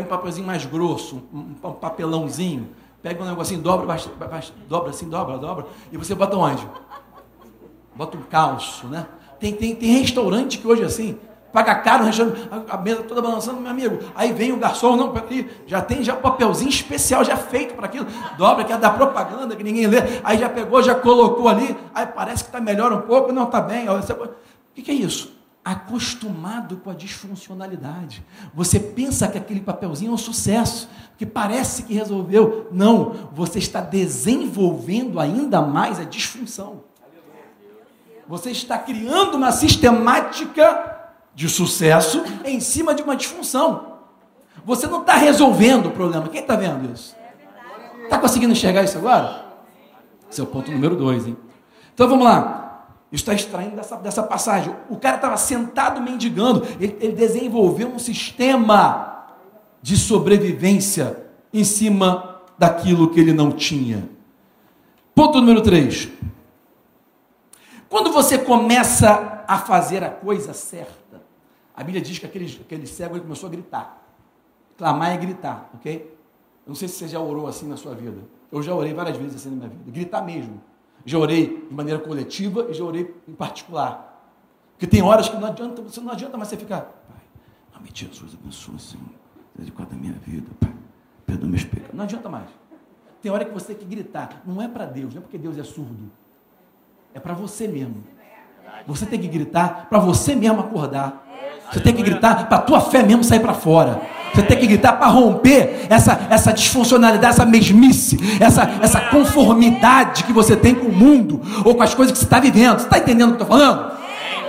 [0.00, 2.68] um papelzinho mais grosso, um, papelãozinho,
[3.02, 3.98] pega um negocinho, dobra,
[4.68, 6.64] dobra assim, dobra, dobra, e você bota onde?
[7.96, 9.04] Bota um calço, né?
[9.40, 11.18] Tem, tem, tem restaurante que hoje é assim,
[11.52, 13.98] paga caro, a, a mesa toda balançando, meu amigo.
[14.14, 18.06] Aí vem o garçom, não, peraí, já tem já papelzinho especial, já feito para aquilo,
[18.38, 19.98] dobra, que é da propaganda, que ninguém lê.
[20.22, 23.60] Aí já pegou, já colocou ali, aí parece que está melhor um pouco, não, está
[23.60, 23.88] bem.
[23.88, 24.32] O
[24.72, 25.35] que, que é isso?
[25.66, 28.24] Acostumado com a disfuncionalidade.
[28.54, 32.68] Você pensa que aquele papelzinho é um sucesso, que parece que resolveu.
[32.70, 36.84] Não, você está desenvolvendo ainda mais a disfunção.
[38.28, 43.96] Você está criando uma sistemática de sucesso em cima de uma disfunção.
[44.64, 46.28] Você não está resolvendo o problema.
[46.28, 47.16] Quem está vendo isso?
[48.04, 49.46] Está conseguindo enxergar isso agora?
[50.30, 51.36] Esse é o ponto número dois, hein?
[51.92, 52.65] Então vamos lá
[53.12, 54.74] está extraindo dessa, dessa passagem.
[54.90, 59.26] O cara estava sentado mendigando, ele, ele desenvolveu um sistema
[59.80, 64.08] de sobrevivência em cima daquilo que ele não tinha.
[65.14, 66.10] Ponto número 3.
[67.88, 71.22] Quando você começa a fazer a coisa certa,
[71.74, 74.02] a Bíblia diz que aquele, aquele cego ele começou a gritar.
[74.76, 76.16] Clamar é gritar, ok?
[76.66, 78.18] Eu não sei se você já orou assim na sua vida.
[78.50, 79.90] Eu já orei várias vezes assim na minha vida.
[79.90, 80.60] Gritar mesmo.
[81.06, 84.34] Já orei de maneira coletiva e já orei em particular.
[84.72, 87.22] Porque tem horas que não adianta, você não adianta mais você ficar, Pai,
[87.74, 89.06] nome de Jesus, abençoa, Senhor,
[89.56, 90.74] dedicado a minha vida, Pai,
[91.24, 91.94] perdoa meus pecados.
[91.94, 92.48] Não adianta mais.
[93.22, 94.42] Tem hora que você tem que gritar.
[94.44, 96.10] Não é para Deus, não é porque Deus é surdo.
[97.14, 98.04] É para você mesmo.
[98.86, 101.24] Você tem que gritar para você mesmo acordar.
[101.72, 104.00] Você tem que gritar para a tua fé mesmo sair para fora.
[104.36, 110.32] Você tem que gritar para romper essa, essa disfuncionalidade, essa mesmice, essa, essa conformidade que
[110.32, 112.78] você tem com o mundo ou com as coisas que você está vivendo.
[112.78, 113.92] Você está entendendo o que eu estou falando?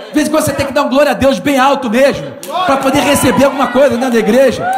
[0.08, 2.26] De vez em quando você tem que dar um glória a Deus bem alto mesmo,
[2.66, 4.70] para poder receber alguma coisa dentro da igreja.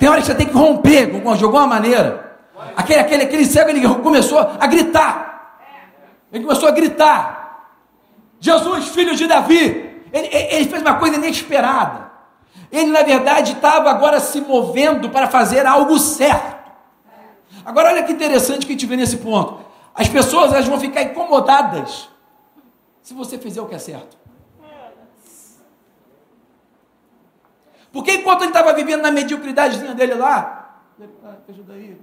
[0.00, 2.38] Tem hora que você tem que romper de alguma maneira.
[2.76, 5.60] Aquele, aquele, aquele cego ele começou a gritar.
[6.32, 7.68] Ele começou a gritar.
[8.40, 10.02] Jesus, filho de Davi.
[10.12, 12.05] Ele, ele fez uma coisa inesperada.
[12.70, 16.72] Ele, na verdade, estava agora se movendo para fazer algo certo.
[17.64, 19.64] Agora, olha que interessante que a gente vê nesse ponto.
[19.94, 22.08] As pessoas elas vão ficar incomodadas
[23.02, 24.16] se você fizer o que é certo.
[27.92, 30.82] Porque enquanto ele estava vivendo na mediocridade dele lá,
[31.48, 31.98] ajuda aí.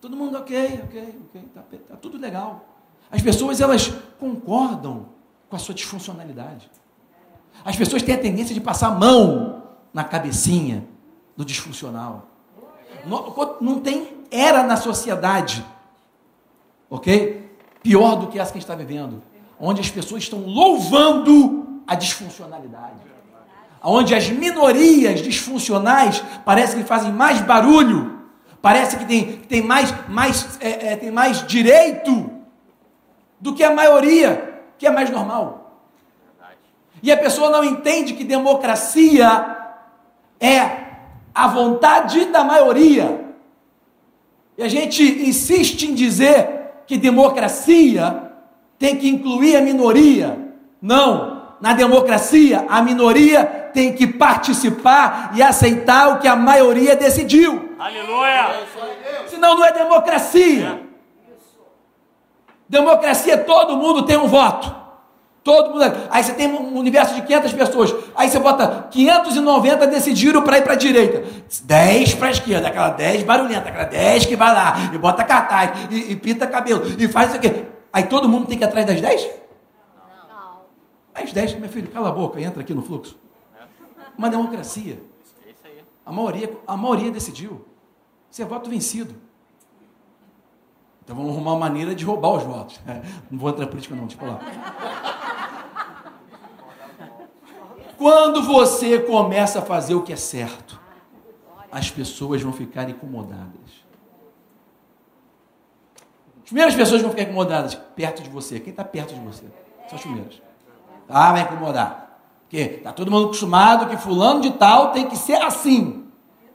[0.00, 2.64] Todo mundo ok, ok, ok, tá, tá tudo legal.
[3.10, 5.10] As pessoas elas concordam
[5.48, 6.70] com a sua disfuncionalidade.
[7.64, 10.84] As pessoas têm a tendência de passar a mão na cabecinha
[11.36, 12.26] do disfuncional.
[13.06, 15.64] Não, não tem era na sociedade,
[16.88, 17.50] ok?
[17.82, 19.22] Pior do que essa que a gente está vivendo,
[19.58, 23.00] onde as pessoas estão louvando a disfuncionalidade,
[23.82, 28.20] onde as minorias disfuncionais parecem que fazem mais barulho,
[28.62, 32.30] parece que tem, tem, mais, mais, é, é, tem mais direito
[33.40, 35.59] do que a maioria, que é mais normal.
[37.02, 39.56] E a pessoa não entende que democracia
[40.38, 40.80] é
[41.34, 43.24] a vontade da maioria.
[44.56, 48.30] E a gente insiste em dizer que democracia
[48.78, 50.38] tem que incluir a minoria.
[50.82, 57.74] Não, na democracia a minoria tem que participar e aceitar o que a maioria decidiu.
[57.78, 58.66] Aleluia!
[59.26, 60.82] Senão não é democracia.
[62.68, 64.79] Democracia, todo mundo tem um voto.
[65.42, 65.84] Todo mundo.
[66.10, 67.94] Aí você tem um universo de 500 pessoas.
[68.14, 71.24] Aí você bota 590 decidiram para ir para a direita.
[71.64, 72.68] 10 para a esquerda.
[72.68, 73.68] Aquela 10 barulhenta.
[73.68, 74.90] Aquela 10 que vai lá.
[74.92, 75.70] E bota cartaz.
[75.90, 76.82] E, e pinta cabelo.
[76.98, 77.64] E faz isso aqui.
[77.92, 79.30] Aí todo mundo tem que ir atrás das 10?
[80.28, 80.60] Não.
[81.14, 82.40] As 10, meu filho, cala a boca.
[82.40, 83.18] Entra aqui no fluxo.
[84.18, 85.00] Uma democracia.
[86.04, 87.64] A maioria, a maioria decidiu.
[88.30, 89.14] Você é voto vencido.
[91.02, 92.80] Então vamos arrumar uma maneira de roubar os votos.
[92.86, 93.00] É,
[93.30, 94.38] não vou entrar em política, não, tipo lá.
[98.00, 100.80] Quando você começa a fazer o que é certo,
[101.70, 103.84] as pessoas vão ficar incomodadas.
[106.38, 108.58] As primeiras pessoas vão ficar incomodadas perto de você.
[108.58, 109.44] Quem está perto de você?
[109.86, 110.40] São as primeiras.
[111.10, 112.18] Ah, vai incomodar.
[112.44, 116.06] Porque está todo mundo acostumado que fulano de tal tem que ser assim.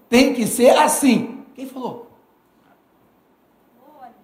[0.10, 1.46] Tem que ser assim.
[1.54, 2.12] Quem falou?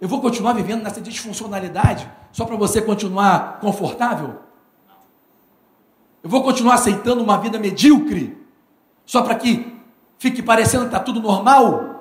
[0.02, 4.40] Eu vou continuar vivendo nessa disfuncionalidade só para você continuar confortável?
[6.24, 8.38] Eu vou continuar aceitando uma vida medíocre
[9.06, 9.80] só para que
[10.18, 11.92] fique parecendo que está tudo normal?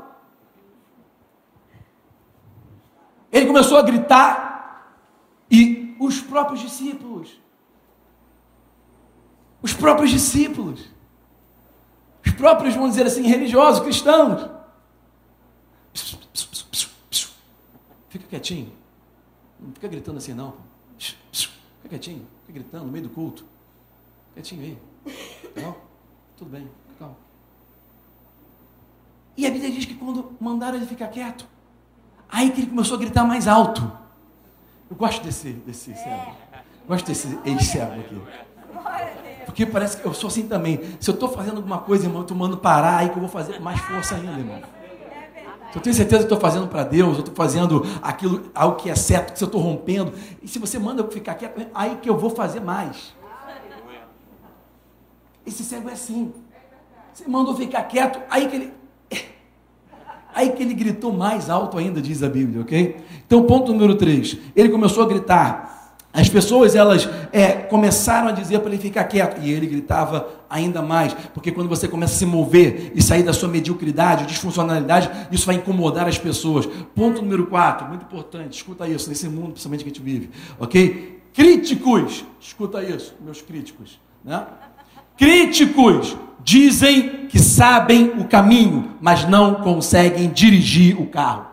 [3.33, 4.95] Ele começou a gritar
[5.51, 7.41] e os próprios discípulos,
[9.63, 10.89] os próprios discípulos,
[12.25, 14.51] os próprios, vamos dizer assim, religiosos, cristãos,
[18.09, 18.73] fica quietinho,
[19.59, 20.55] não fica gritando assim não,
[20.99, 23.50] fica quietinho, fica gritando no meio do culto.
[24.35, 24.79] Quietinho aí.
[25.62, 25.77] Não?
[26.37, 27.16] Tudo bem, calma.
[29.37, 31.47] E a Bíblia diz que quando mandaram ele ficar quieto,
[32.29, 33.90] aí que ele começou a gritar mais alto.
[34.90, 36.33] Eu gosto desse, desse cego.
[36.87, 38.21] Gosto desse ex-cego aqui.
[39.47, 40.81] Porque parece que eu sou assim também.
[41.01, 43.29] Se eu estou fazendo alguma coisa, irmão, eu estou mandando parar, aí que eu vou
[43.29, 44.61] fazer mais força ainda, irmão.
[45.71, 48.90] Se eu tenho certeza que estou fazendo para Deus, eu estou fazendo aquilo, algo que
[48.90, 50.12] é certo, que eu estou rompendo.
[50.43, 53.14] E se você manda eu ficar quieto, aí que eu vou fazer mais.
[55.51, 56.33] Esse cego é assim.
[57.13, 58.73] Você mandou ficar quieto, aí que ele.
[60.33, 63.05] Aí que ele gritou mais alto ainda, diz a Bíblia, ok?
[63.27, 64.39] Então, ponto número 3.
[64.55, 65.97] Ele começou a gritar.
[66.13, 69.41] As pessoas, elas é, começaram a dizer para ele ficar quieto.
[69.43, 71.13] E ele gritava ainda mais.
[71.35, 75.57] Porque quando você começa a se mover e sair da sua mediocridade, disfuncionalidade, isso vai
[75.57, 76.65] incomodar as pessoas.
[76.95, 78.57] Ponto número 4, muito importante.
[78.57, 81.23] Escuta isso, nesse mundo, principalmente que a gente vive, ok?
[81.35, 82.25] Críticos.
[82.41, 84.01] Escuta isso, meus críticos.
[84.25, 84.47] Né?
[85.21, 91.45] Críticos dizem que sabem o caminho, mas não conseguem dirigir o carro.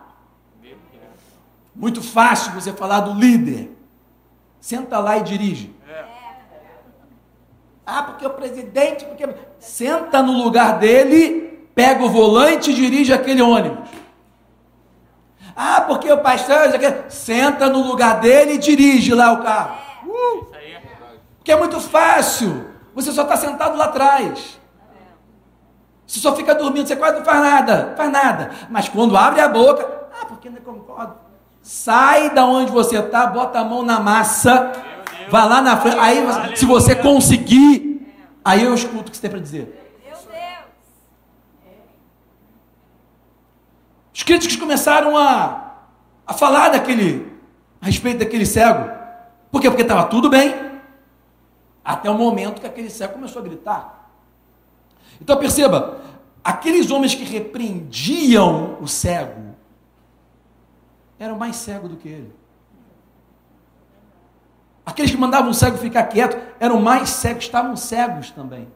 [1.76, 3.70] Muito fácil você falar do líder.
[4.58, 5.70] Senta lá e dirige.
[7.84, 9.28] Ah, porque o presidente, porque
[9.58, 13.86] senta no lugar dele, pega o volante e dirige aquele ônibus.
[15.54, 16.70] Ah, porque o pastor,
[17.10, 19.76] senta no lugar dele e dirige lá o carro.
[20.06, 20.46] Uh,
[21.36, 22.67] porque é muito fácil.
[22.98, 24.58] Você só está sentado lá atrás.
[26.04, 28.50] Você só fica dormindo, você quase não faz nada, faz nada.
[28.68, 31.14] Mas quando abre a boca, ah, porque não concordo.
[31.62, 34.72] Sai da onde você está, bota a mão na massa,
[35.30, 35.96] vai lá na frente.
[35.96, 38.12] Aí, se você conseguir,
[38.44, 39.84] aí eu escuto o que você tem para dizer.
[44.12, 45.74] Os críticos começaram a,
[46.26, 47.32] a falar daquele,
[47.80, 48.90] a respeito daquele cego.
[49.52, 49.70] Por quê?
[49.70, 50.67] Porque estava tudo bem.
[51.88, 54.10] Até o momento que aquele cego começou a gritar.
[55.18, 56.02] Então perceba,
[56.44, 59.56] aqueles homens que repreendiam o cego
[61.18, 62.30] eram mais cegos do que ele.
[64.84, 68.68] Aqueles que mandavam o cego ficar quieto eram mais cegos, estavam cegos também.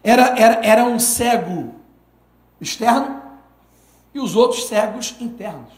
[0.00, 1.74] Era, era, era um cego
[2.60, 3.22] externo
[4.14, 5.72] e os outros cegos internos.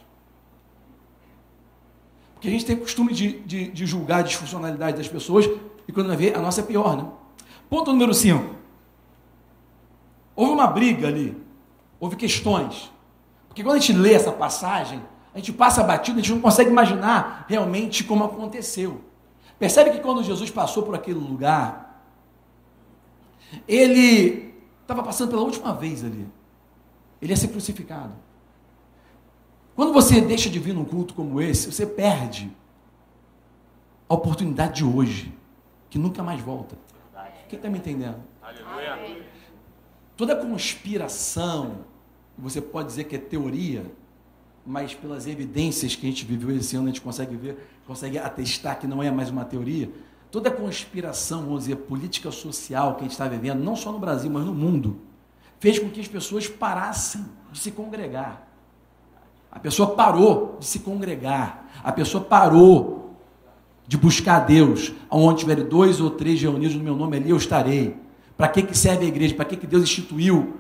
[2.35, 5.49] Porque a gente tem costume de, de, de julgar a disfuncionalidade das pessoas
[5.89, 7.09] e quando vai ver, a nossa é pior, né?
[7.69, 8.55] Ponto número 5.
[10.35, 11.37] Houve uma briga ali,
[11.99, 12.93] houve questões.
[13.49, 16.71] Porque quando a gente lê essa passagem, a gente passa batido, a gente não consegue
[16.71, 19.01] imaginar realmente como aconteceu.
[19.59, 22.05] Percebe que quando Jesus passou por aquele lugar,
[23.67, 26.27] ele estava passando pela última vez ali.
[27.21, 28.13] Ele ia ser crucificado.
[29.75, 32.55] Quando você deixa de vir num culto como esse, você perde
[34.09, 35.35] a oportunidade de hoje
[35.91, 36.77] que nunca mais volta.
[37.49, 38.17] Quem está me entendendo?
[38.43, 39.23] Aleluia.
[40.17, 41.85] Toda conspiração,
[42.37, 43.85] você pode dizer que é teoria,
[44.65, 48.79] mas pelas evidências que a gente viveu esse ano, a gente consegue ver, consegue atestar
[48.79, 49.91] que não é mais uma teoria.
[50.31, 54.31] Toda conspiração, vamos dizer, política social que a gente está vivendo, não só no Brasil,
[54.31, 54.99] mas no mundo,
[55.61, 58.47] fez com que as pessoas parassem de se congregar.
[59.53, 61.71] A pessoa parou de se congregar.
[61.83, 63.06] A pessoa parou
[63.87, 64.93] de buscar a Deus.
[65.11, 67.97] Onde tiver dois ou três reunidos no meu nome, ali eu estarei.
[68.37, 69.35] Para que, que serve a igreja?
[69.35, 70.55] Para que, que Deus instituiu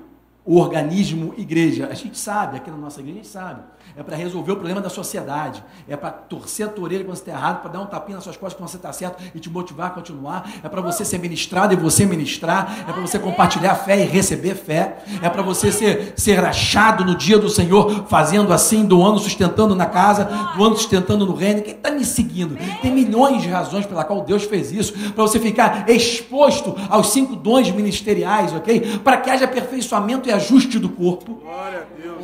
[0.46, 1.88] o organismo igreja?
[1.90, 3.60] A gente sabe, aqui na nossa igreja a gente sabe
[3.96, 7.22] é para resolver o problema da sociedade, é para torcer a tua orelha quando você
[7.22, 9.48] está errado, para dar um tapinha nas suas costas quando você está certo e te
[9.48, 13.74] motivar a continuar, é para você ser ministrado e você ministrar, é para você compartilhar
[13.74, 18.52] fé e receber fé, é para você ser, ser achado no dia do Senhor, fazendo
[18.52, 20.24] assim, doando, sustentando na casa,
[20.54, 21.62] doando, sustentando no reino.
[21.62, 22.54] Quem está me seguindo?
[22.82, 27.34] Tem milhões de razões pela qual Deus fez isso, para você ficar exposto aos cinco
[27.34, 28.98] dons ministeriais, ok?
[29.02, 31.42] Para que haja aperfeiçoamento e ajuste do corpo.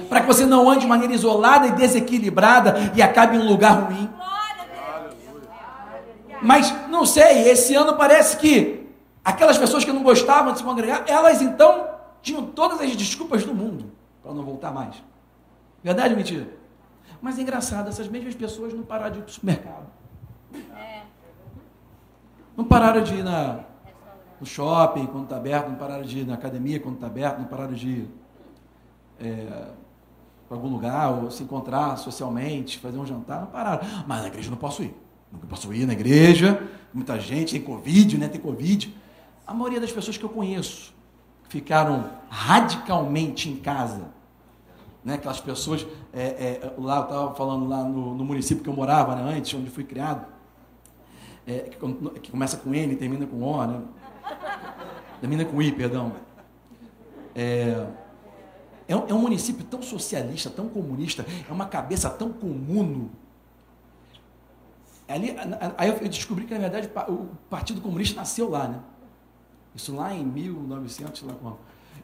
[0.08, 3.84] Para que você não ande de maneira isolada e desequilibrada e acabe em um lugar
[3.84, 4.08] ruim.
[6.40, 8.86] Mas não sei, esse ano parece que
[9.24, 11.88] aquelas pessoas que não gostavam de se congregar, elas então
[12.20, 13.92] tinham todas as desculpas do mundo
[14.22, 14.96] para não voltar mais.
[15.82, 16.48] Verdade ou mentira?
[17.20, 19.86] Mas é engraçado, essas mesmas pessoas não pararam de ir para o supermercado.
[22.56, 23.60] Não pararam de ir na,
[24.43, 27.45] no shopping quando está aberto, não pararam de ir na academia quando está aberto, não
[27.45, 28.11] pararam de ir
[29.20, 29.68] é,
[30.49, 33.86] para algum lugar, ou se encontrar socialmente, fazer um jantar, não pararam.
[34.05, 34.93] Mas na igreja não posso ir.
[35.30, 36.61] Não posso ir na igreja,
[36.93, 38.26] muita gente, tem Covid, né?
[38.26, 38.93] Tem Covid.
[39.47, 40.93] A maioria das pessoas que eu conheço
[41.49, 44.09] ficaram radicalmente em casa.
[45.05, 45.14] Né?
[45.14, 49.14] Aquelas pessoas, é, é, lá eu estava falando lá no, no, município que eu morava,
[49.14, 49.36] né?
[49.36, 50.26] antes, onde fui criado,
[51.47, 51.76] é, que,
[52.20, 53.80] que, começa com N e termina com O, né?
[55.20, 56.12] Termina com I, perdão.
[57.35, 57.87] É,
[58.89, 63.09] é um, é um município tão socialista, tão comunista, é uma cabeça tão comum.
[65.09, 65.35] Ali,
[65.76, 68.80] aí eu descobri que, na verdade, o Partido Comunista nasceu lá, né?
[69.74, 71.57] Isso lá em 1900, lá com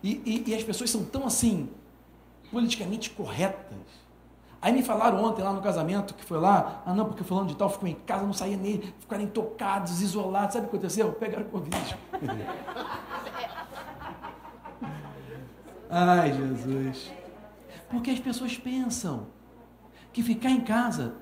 [0.03, 1.68] e, e, e as pessoas são tão, assim,
[2.51, 3.79] politicamente corretas.
[4.61, 7.54] Aí me falaram ontem lá no casamento, que foi lá, ah não, porque falando de
[7.54, 10.54] tal ficou em casa, não saía nele, ficaram intocados, isolados.
[10.54, 11.12] Sabe o que aconteceu?
[11.12, 11.96] Pegaram Covid.
[15.88, 17.12] Ai, Jesus.
[17.88, 19.28] Porque as pessoas pensam
[20.12, 21.14] que ficar em casa,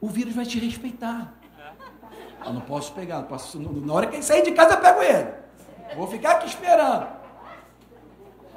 [0.00, 1.32] o vírus vai te respeitar.
[2.44, 5.02] Eu não posso pegar, não posso, na hora que ele sair de casa, eu pego
[5.02, 5.32] ele.
[5.96, 7.08] Vou ficar aqui esperando.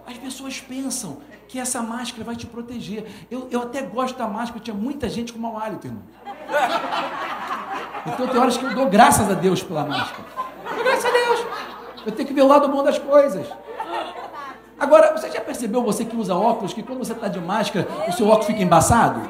[0.05, 3.05] As pessoas pensam que essa máscara vai te proteger.
[3.29, 6.03] Eu, eu até gosto da máscara, tinha muita gente com mau hálito, irmão.
[8.05, 10.23] Então tem horas que eu dou graças a Deus pela máscara.
[10.83, 11.45] Graças a Deus.
[12.05, 13.47] Eu tenho que ver o lado bom das coisas.
[14.79, 18.11] Agora, você já percebeu, você que usa óculos, que quando você está de máscara, o
[18.11, 19.21] seu óculos fica embaçado?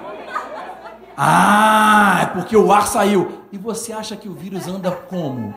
[1.15, 3.43] Ah, é porque o ar saiu.
[3.51, 5.53] E você acha que o vírus anda como?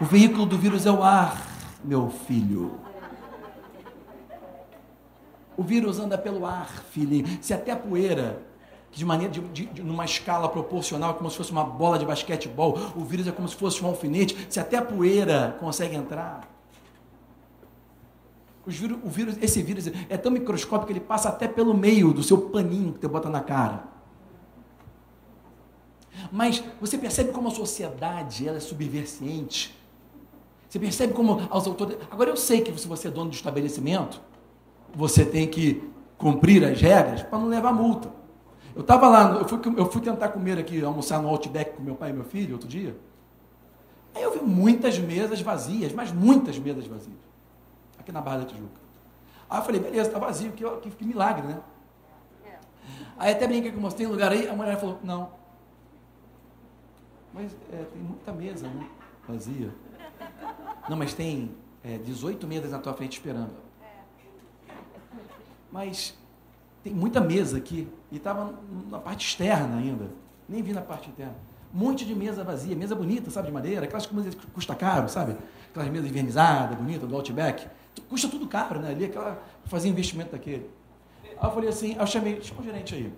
[0.00, 1.36] O veículo do vírus é o ar,
[1.82, 2.78] meu filho.
[5.58, 7.26] O vírus anda pelo ar, filhinho.
[7.42, 8.40] Se até a poeira,
[8.92, 12.78] de maneira de, de, de, numa escala proporcional, como se fosse uma bola de basquetebol,
[12.94, 14.46] o vírus é como se fosse um alfinete.
[14.48, 16.48] Se até a poeira consegue entrar,
[18.64, 22.22] Vírus, o vírus, esse vírus é tão microscópico que ele passa até pelo meio do
[22.22, 23.84] seu paninho que você bota na cara.
[26.30, 29.74] Mas você percebe como a sociedade ela é subversiente.
[30.68, 32.06] Você percebe como as autoridades.
[32.10, 34.20] Agora eu sei que se você é dono de estabelecimento,
[34.98, 38.10] você tem que cumprir as regras para não levar multa.
[38.74, 41.94] Eu estava lá, eu fui, eu fui tentar comer aqui, almoçar no Outback com meu
[41.94, 42.98] pai e meu filho outro dia.
[44.12, 47.16] Aí eu vi muitas mesas vazias, mas muitas mesas vazias
[47.96, 48.80] aqui na Barra da Tijuca.
[49.48, 51.60] Aí eu falei, beleza, está vazio, que, que, que, milagre, né?
[52.44, 52.58] É.
[53.18, 54.48] Aí até brinquei com o moço, tem lugar aí?
[54.48, 55.30] A mulher falou, não.
[57.32, 58.88] Mas é, tem muita mesa, né?
[59.28, 59.72] Vazia.
[60.88, 63.67] Não, mas tem é, 18 mesas na tua frente esperando.
[65.70, 66.16] Mas
[66.82, 67.88] tem muita mesa aqui.
[68.10, 68.54] E estava
[68.90, 70.10] na parte externa ainda.
[70.48, 71.36] Nem vi na parte interna.
[71.74, 75.36] Um monte de mesa vazia, mesa bonita, sabe, de madeira, aquelas que custa caro, sabe?
[75.70, 77.66] Aquelas mesas envernizadas, bonitas, do Outback.
[78.08, 78.90] Custa tudo caro, né?
[78.90, 80.70] Ali aquela, fazer investimento daquele.
[81.24, 83.12] Aí eu falei assim, eu chamei, chama o gerente aí.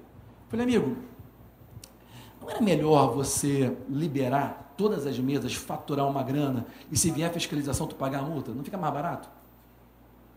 [0.49, 0.97] Falei, amigo,
[2.41, 7.33] não era melhor você liberar todas as mesas, faturar uma grana e se vier a
[7.33, 8.51] fiscalização tu pagar a multa?
[8.53, 9.29] Não fica mais barato?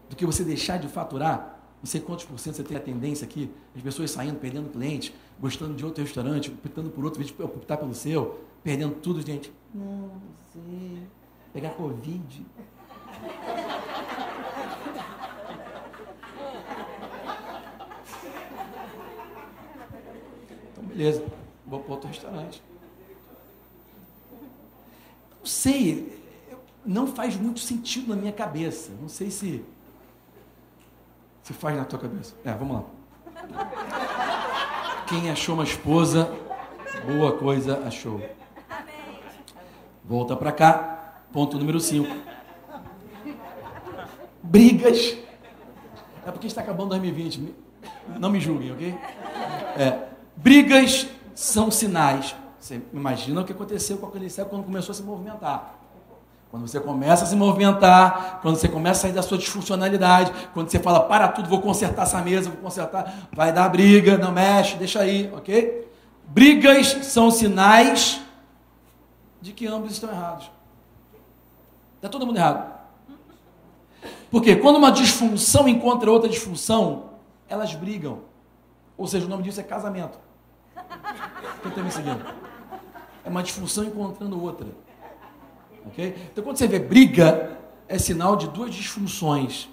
[0.10, 1.53] Do que você deixar de faturar,
[1.84, 5.14] não sei quantos por cento você tem a tendência aqui, as pessoas saindo, perdendo cliente,
[5.38, 9.52] gostando de outro restaurante, optando por outro, vez optar pelo seu, perdendo tudo, gente.
[9.76, 10.22] Não, não
[10.54, 11.04] sei.
[11.52, 12.46] Pegar Covid.
[20.84, 21.26] Beleza,
[21.68, 22.64] vou para outro restaurante.
[25.38, 26.18] Não sei,
[26.86, 28.94] não faz muito sentido na minha cabeça.
[29.02, 29.66] Não sei se
[31.44, 32.34] se faz na tua cabeça.
[32.44, 32.84] É, vamos lá.
[35.08, 36.34] Quem achou uma esposa,
[37.06, 38.22] boa coisa achou.
[40.04, 42.08] Volta para cá, ponto número 5.
[44.42, 45.18] Brigas.
[46.26, 47.54] É porque está acabando 2020.
[48.18, 48.98] Não me julguem, ok?
[49.78, 52.36] É, brigas são sinais.
[52.58, 55.83] Você imagina o que aconteceu com aquele céu quando começou a se movimentar.
[56.54, 60.70] Quando você começa a se movimentar, quando você começa a sair da sua disfuncionalidade, quando
[60.70, 64.76] você fala, para tudo, vou consertar essa mesa, vou consertar, vai dar briga, não mexe,
[64.76, 65.92] deixa aí, ok?
[66.28, 68.22] Brigas são sinais
[69.42, 70.52] de que ambos estão errados.
[71.96, 72.72] Está todo mundo errado.
[74.30, 77.14] Porque quando uma disfunção encontra outra disfunção,
[77.50, 78.20] elas brigam.
[78.96, 80.20] Ou seja, o nome disso é casamento.
[81.64, 82.24] Quem está me seguindo?
[83.26, 84.68] É uma disfunção encontrando outra.
[86.32, 87.58] Então, quando você vê briga,
[87.88, 89.70] é sinal de duas disfunções.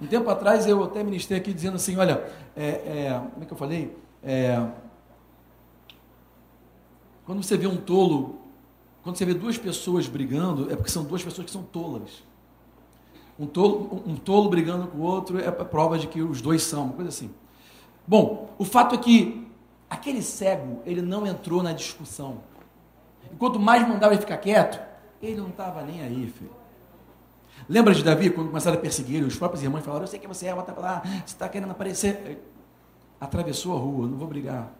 [0.00, 2.24] Um tempo atrás, eu até ministrei aqui dizendo assim: olha,
[2.56, 3.96] é, é, como é que eu falei?
[4.22, 4.66] É,
[7.24, 8.38] quando você vê um tolo,
[9.02, 12.22] quando você vê duas pessoas brigando, é porque são duas pessoas que são tolas.
[13.38, 16.84] Um tolo, um tolo brigando com o outro é prova de que os dois são,
[16.84, 17.30] uma coisa assim.
[18.06, 19.48] Bom, o fato é que
[19.88, 22.38] aquele cego, ele não entrou na discussão.
[23.32, 24.80] Enquanto mais mandava ele ficar quieto,
[25.26, 26.50] ele não estava nem aí, filho.
[27.68, 30.26] Lembra de Davi, quando começaram a perseguir ele, os próprios irmãos falaram, eu sei que
[30.26, 32.42] você é, bota lá, você está querendo aparecer.
[33.20, 34.70] Atravessou a rua, não vou brigar.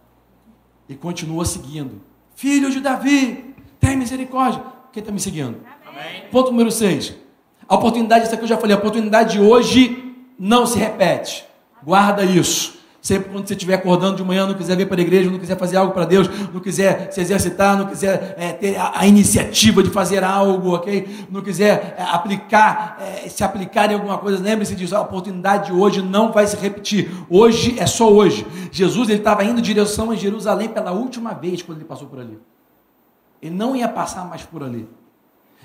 [0.88, 2.02] E continua seguindo.
[2.34, 4.62] Filho de Davi, tem misericórdia.
[4.92, 5.60] Quem está me seguindo?
[5.86, 6.28] Amém.
[6.30, 7.14] Ponto número 6.
[7.66, 11.46] A oportunidade, isso aqui eu já falei, a oportunidade de hoje não se repete.
[11.82, 12.78] Guarda isso.
[13.04, 15.58] Sempre quando você estiver acordando de manhã, não quiser vir para a igreja, não quiser
[15.58, 19.82] fazer algo para Deus, não quiser se exercitar, não quiser é, ter a, a, iniciativa
[19.82, 21.26] de fazer algo, ok?
[21.30, 25.72] Não quiser é, aplicar, é, se aplicar em alguma coisa, lembre-se disso, a oportunidade de
[25.74, 27.12] hoje não vai se repetir.
[27.28, 28.46] Hoje é só hoje.
[28.72, 32.20] Jesus ele estava indo em direção a Jerusalém pela última vez quando ele passou por
[32.20, 32.38] ali.
[33.42, 34.88] Ele não ia passar mais por ali.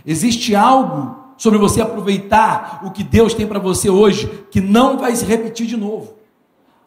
[0.06, 5.16] Existe algo sobre você aproveitar o que Deus tem para você hoje que não vai
[5.16, 6.19] se repetir de novo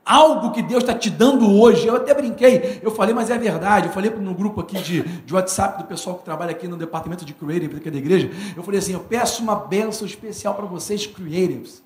[0.04, 1.86] algo que Deus está te dando hoje.
[1.86, 3.86] Eu até brinquei, eu falei, mas é verdade.
[3.86, 7.24] Eu falei no grupo aqui de, de WhatsApp do pessoal que trabalha aqui no departamento
[7.24, 8.30] de Creative aqui da igreja.
[8.56, 11.82] Eu falei assim: eu peço uma bênção especial para vocês, Creatives,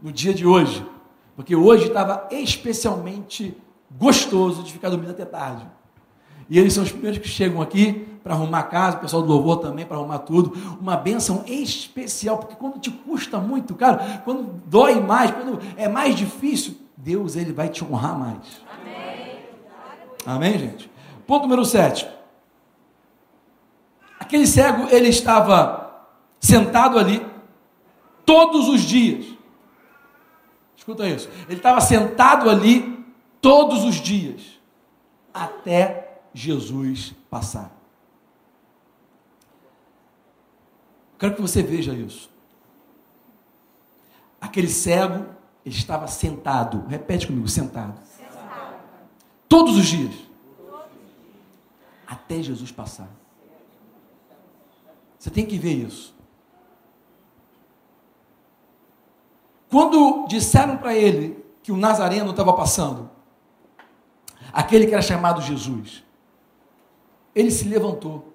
[0.00, 0.84] no dia de hoje.
[1.36, 3.56] Porque hoje estava especialmente
[3.96, 5.66] gostoso de ficar dormindo até tarde.
[6.50, 9.28] E eles são os primeiros que chegam aqui para arrumar a casa, o pessoal do
[9.28, 10.52] louvor também para arrumar tudo.
[10.80, 16.16] Uma bênção especial, porque quando te custa muito, cara, quando dói mais, quando é mais
[16.16, 18.60] difícil, Deus ele vai te honrar mais.
[18.68, 19.46] Amém,
[20.26, 20.90] Amém gente?
[21.26, 22.08] Ponto número 7.
[24.18, 26.06] Aquele cego, ele estava
[26.40, 27.24] sentado ali
[28.26, 29.26] todos os dias.
[30.76, 31.30] Escuta isso.
[31.48, 33.06] Ele estava sentado ali
[33.40, 34.58] todos os dias
[35.32, 37.70] até Jesus passar.
[41.16, 42.28] Quero que você veja isso.
[44.40, 45.37] Aquele cego
[45.68, 46.86] ele estava sentado.
[46.88, 48.00] Repete comigo, sentado.
[48.06, 48.80] sentado.
[49.48, 50.14] Todos os dias.
[52.06, 53.08] Até Jesus passar.
[55.18, 56.16] Você tem que ver isso.
[59.70, 63.10] Quando disseram para ele que o Nazareno estava passando,
[64.50, 66.02] aquele que era chamado Jesus,
[67.34, 68.32] ele se levantou.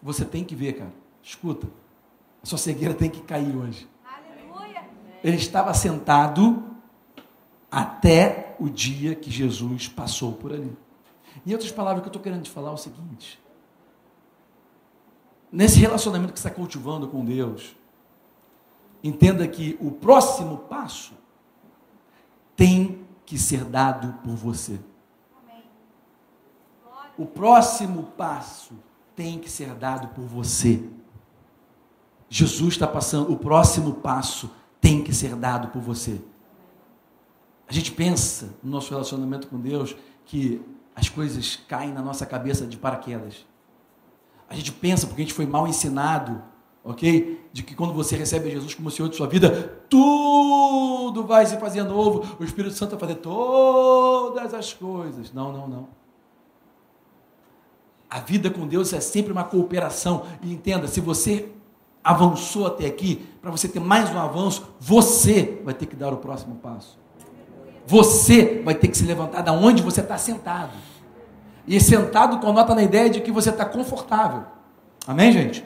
[0.00, 0.92] Você tem que ver, cara.
[1.20, 1.66] Escuta.
[2.40, 3.88] A sua cegueira tem que cair hoje
[5.24, 6.62] ele estava sentado
[7.70, 10.76] até o dia que Jesus passou por ali.
[11.46, 13.42] Em outras palavras, o que eu estou querendo te falar é o seguinte:
[15.50, 17.74] nesse relacionamento que você está cultivando com Deus,
[19.02, 21.14] entenda que o próximo passo
[22.54, 24.78] tem que ser dado por você.
[27.16, 28.74] O próximo passo
[29.16, 30.86] tem que ser dado por você.
[32.28, 34.50] Jesus está passando, o próximo passo
[34.84, 36.20] tem que ser dado por você.
[37.66, 40.60] A gente pensa no nosso relacionamento com Deus que
[40.94, 43.46] as coisas caem na nossa cabeça de paraquedas.
[44.46, 46.42] A gente pensa porque a gente foi mal ensinado,
[46.84, 47.42] ok?
[47.50, 51.82] De que quando você recebe Jesus como Senhor de sua vida, tudo vai se fazer
[51.84, 55.32] novo, o Espírito Santo vai fazer todas as coisas.
[55.32, 55.88] Não, não, não.
[58.10, 60.26] A vida com Deus é sempre uma cooperação.
[60.42, 61.50] E entenda, se você
[62.04, 66.18] avançou até aqui, para você ter mais um avanço, você vai ter que dar o
[66.18, 66.98] próximo passo.
[67.86, 70.72] Você vai ter que se levantar da onde você está sentado.
[71.66, 74.44] E sentado conota na ideia de que você está confortável.
[75.06, 75.64] Amém, gente?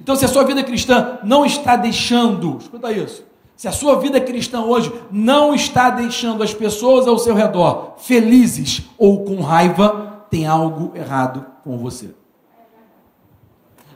[0.00, 4.18] Então, se a sua vida cristã não está deixando, escuta isso, se a sua vida
[4.18, 10.46] cristã hoje não está deixando as pessoas ao seu redor felizes ou com raiva, tem
[10.46, 12.14] algo errado com você.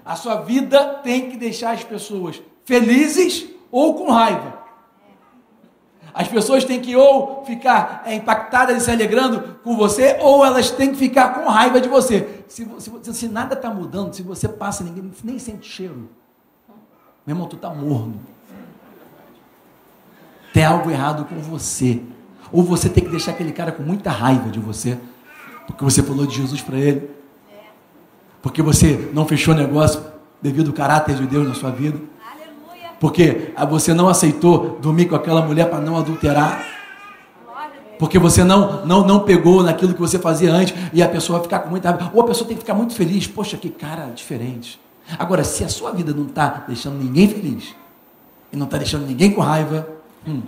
[0.04, 4.64] A sua vida tem que deixar as pessoas felizes ou com raiva.
[6.12, 10.70] As pessoas têm que ou ficar é, impactadas e se alegrando com você, ou elas
[10.70, 12.44] têm que ficar com raiva de você.
[12.46, 16.08] Se, se, se nada está mudando, se você passa, ninguém nem sente cheiro.
[17.26, 18.20] Meu irmão, tu está morno.
[20.52, 22.00] Tem algo errado com você.
[22.52, 24.96] Ou você tem que deixar aquele cara com muita raiva de você,
[25.66, 27.10] porque você falou de Jesus para ele.
[28.44, 30.04] Porque você não fechou negócio
[30.40, 31.98] devido ao caráter de Deus na sua vida.
[33.00, 36.62] Porque você não aceitou dormir com aquela mulher para não adulterar.
[37.98, 41.44] Porque você não, não, não pegou naquilo que você fazia antes e a pessoa vai
[41.44, 42.10] ficar com muita raiva.
[42.14, 43.26] Ou a pessoa tem que ficar muito feliz.
[43.26, 44.78] Poxa, que cara diferente.
[45.18, 47.74] Agora, se a sua vida não está deixando ninguém feliz
[48.52, 49.88] e não está deixando ninguém com raiva,
[50.26, 50.42] Hum.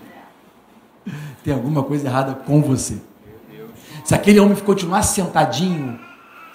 [1.44, 2.98] Tem alguma coisa errada com você.
[4.04, 5.98] Se aquele homem continuar sentadinho,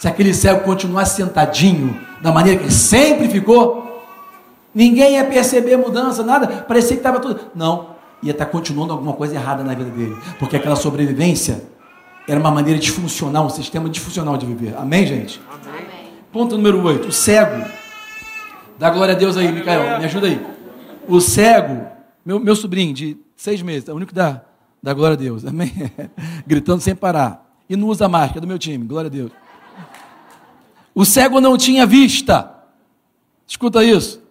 [0.02, 4.04] se aquele cego continuar sentadinho, da maneira que ele sempre ficou,
[4.74, 7.40] ninguém ia perceber mudança, nada, parecia que estava tudo.
[7.54, 7.92] Não,
[8.24, 11.64] ia estar tá continuando alguma coisa errada na vida dele, porque aquela sobrevivência
[12.28, 14.76] era uma maneira disfuncional, um sistema disfuncional de viver.
[14.76, 15.40] Amém, gente?
[15.48, 15.86] Amém.
[16.34, 17.08] Ponto número 8.
[17.08, 17.64] O cego.
[18.80, 20.44] Dá glória a Deus aí, Micael, me ajuda aí.
[21.08, 21.86] O cego
[22.26, 24.42] meu, meu sobrinho de seis meses, é o único da,
[24.82, 25.72] da glória a Deus, amém?
[26.48, 27.48] Gritando sem parar.
[27.70, 29.32] E não usa máscara, é do meu time, glória a Deus.
[30.94, 32.64] O cego não tinha vista.
[33.48, 34.22] Escuta isso.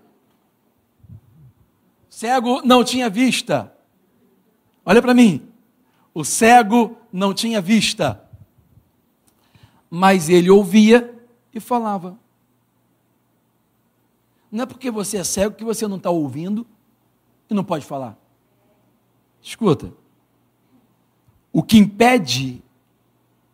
[2.08, 3.72] Cego não tinha vista.
[4.84, 5.46] Olha para mim.
[6.12, 8.22] O cego não tinha vista.
[9.90, 11.14] Mas ele ouvia
[11.52, 12.18] e falava.
[14.50, 16.66] Não é porque você é cego que você não está ouvindo
[17.48, 18.18] e não pode falar.
[19.40, 19.92] Escuta.
[21.52, 22.62] O que impede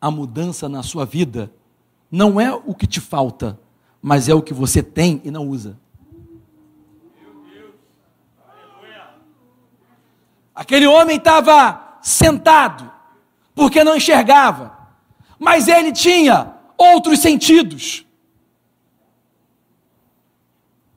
[0.00, 1.52] a mudança na sua vida
[2.16, 3.60] não é o que te falta,
[4.00, 5.78] mas é o que você tem e não usa.
[10.54, 12.90] Aquele homem estava sentado,
[13.54, 14.74] porque não enxergava,
[15.38, 18.06] mas ele tinha outros sentidos.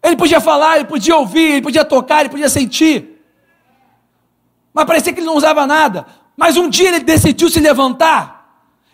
[0.01, 3.21] Ele podia falar, ele podia ouvir, ele podia tocar, ele podia sentir.
[4.73, 6.05] Mas parecia que ele não usava nada.
[6.37, 8.38] Mas um dia ele decidiu se levantar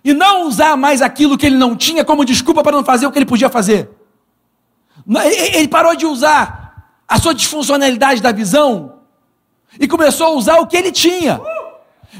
[0.05, 3.11] e não usar mais aquilo que ele não tinha como desculpa para não fazer o
[3.11, 3.89] que ele podia fazer.
[5.51, 8.99] Ele parou de usar a sua disfuncionalidade da visão
[9.79, 11.41] e começou a usar o que ele tinha.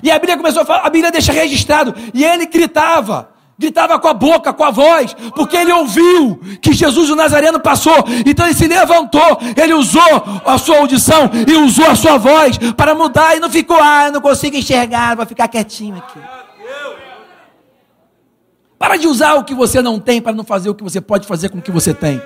[0.02, 4.08] E a Bíblia começou a falar, a Bíblia deixa registrado, e ele gritava: gritava com
[4.08, 8.04] a boca, com a voz, porque ele ouviu que Jesus o Nazareno passou.
[8.26, 12.96] Então ele se levantou, ele usou a sua audição e usou a sua voz para
[12.96, 16.20] mudar e não ficou, ah, eu não consigo enxergar, vou ficar quietinho aqui.
[18.86, 21.26] Para de usar o que você não tem para não fazer o que você pode
[21.26, 22.22] fazer com o que você tem.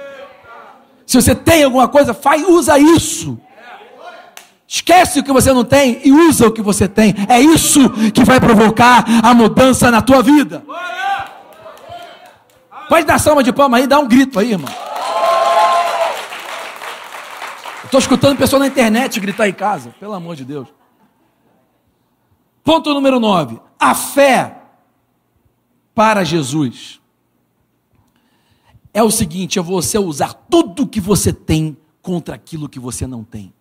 [1.06, 3.40] Se você tem alguma coisa, faz, usa isso.
[4.68, 7.16] Esquece o que você não tem e usa o que você tem.
[7.30, 10.62] É isso que vai provocar a mudança na tua vida.
[12.90, 14.70] Pode dar salva de palma aí, dá um grito aí, irmão.
[17.86, 20.68] Estou escutando pessoa na internet gritar em casa, pelo amor de Deus.
[22.66, 23.62] Ponto número 9.
[23.80, 24.59] A fé
[26.00, 27.02] para Jesus
[28.94, 33.22] é o seguinte: é você usar tudo que você tem contra aquilo que você não
[33.22, 33.54] tem.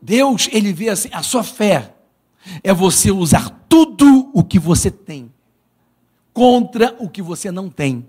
[0.00, 1.96] Deus, ele vê assim, a sua fé
[2.62, 5.34] é você usar tudo o que você tem
[6.32, 8.06] contra o que você não tem.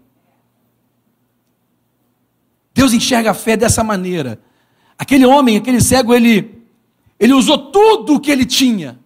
[2.71, 4.39] Deus enxerga a fé dessa maneira.
[4.95, 6.61] Aquele homem, aquele cego, ele,
[7.19, 8.99] ele usou tudo o que ele tinha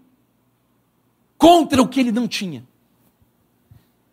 [1.37, 2.69] contra o que ele não tinha.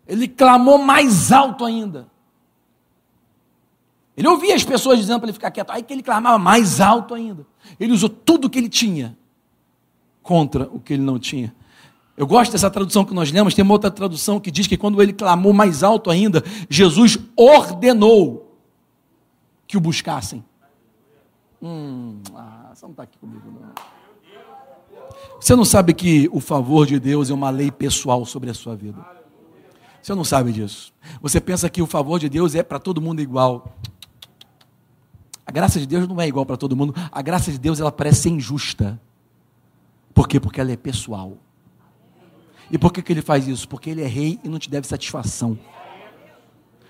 [0.09, 2.07] Ele clamou mais alto ainda.
[4.17, 7.13] Ele ouvia as pessoas dizendo para ele ficar quieto, aí que ele clamava mais alto
[7.13, 7.45] ainda.
[7.79, 9.15] Ele usou tudo o que ele tinha
[10.23, 11.55] contra o que ele não tinha.
[12.17, 13.53] Eu gosto dessa tradução que nós lemos.
[13.53, 18.57] Tem uma outra tradução que diz que quando ele clamou mais alto ainda, Jesus ordenou
[19.67, 20.43] que o buscassem.
[21.61, 23.69] Hum, ah, você não está aqui comigo, não.
[25.39, 28.75] Você não sabe que o favor de Deus é uma lei pessoal sobre a sua
[28.75, 29.18] vida.
[30.01, 30.93] Você não sabe disso.
[31.21, 33.77] Você pensa que o favor de Deus é para todo mundo igual.
[35.45, 36.93] A graça de Deus não é igual para todo mundo.
[37.11, 38.99] A graça de Deus ela parece ser injusta.
[40.13, 40.39] Por quê?
[40.39, 41.37] Porque ela é pessoal.
[42.71, 43.67] E por que, que ele faz isso?
[43.67, 45.57] Porque ele é rei e não te deve satisfação.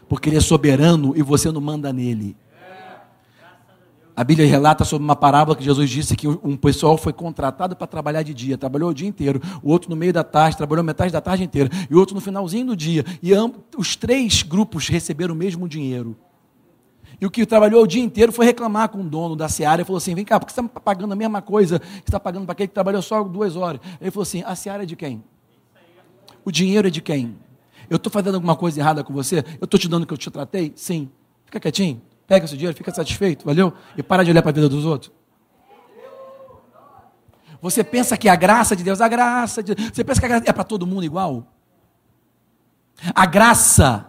[0.07, 2.35] Porque ele é soberano e você não manda nele.
[4.19, 7.87] A Bíblia relata sobre uma parábola que Jesus disse que um pessoal foi contratado para
[7.87, 11.09] trabalhar de dia, trabalhou o dia inteiro, o outro no meio da tarde, trabalhou metade
[11.09, 13.05] da tarde inteira, e o outro no finalzinho do dia.
[13.23, 13.31] E
[13.77, 16.17] os três grupos receberam o mesmo dinheiro.
[17.21, 19.85] E o que trabalhou o dia inteiro foi reclamar com o dono da Seara e
[19.85, 22.51] falou assim: vem cá, porque você está pagando a mesma coisa que está pagando para
[22.51, 23.79] aquele que trabalhou só duas horas.
[24.01, 25.23] Ele falou assim: a Seara é de quem?
[26.43, 27.37] O dinheiro é de quem?
[27.89, 29.45] Eu estou fazendo alguma coisa errada com você?
[29.61, 30.73] Eu estou te dando o que eu te tratei?
[30.75, 31.09] Sim.
[31.45, 33.73] Fica quietinho, pega esse dinheiro, fica satisfeito, valeu?
[33.97, 35.11] E para de olhar para a vida dos outros.
[37.59, 40.29] Você pensa que a graça de Deus, a graça de Deus, você pensa que a
[40.29, 41.51] graça é para todo mundo igual?
[43.15, 44.05] A graça,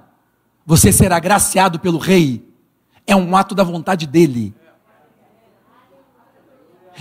[0.67, 2.47] você ser agraciado pelo rei,
[3.07, 4.55] é um ato da vontade dele.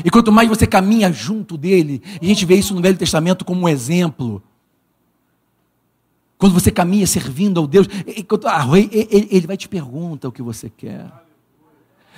[0.04, 3.44] E quanto mais você caminha junto dele, e a gente vê isso no Velho Testamento
[3.44, 4.42] como um exemplo.
[6.40, 11.12] Quando você caminha servindo ao Deus, ele vai te perguntar o que você quer.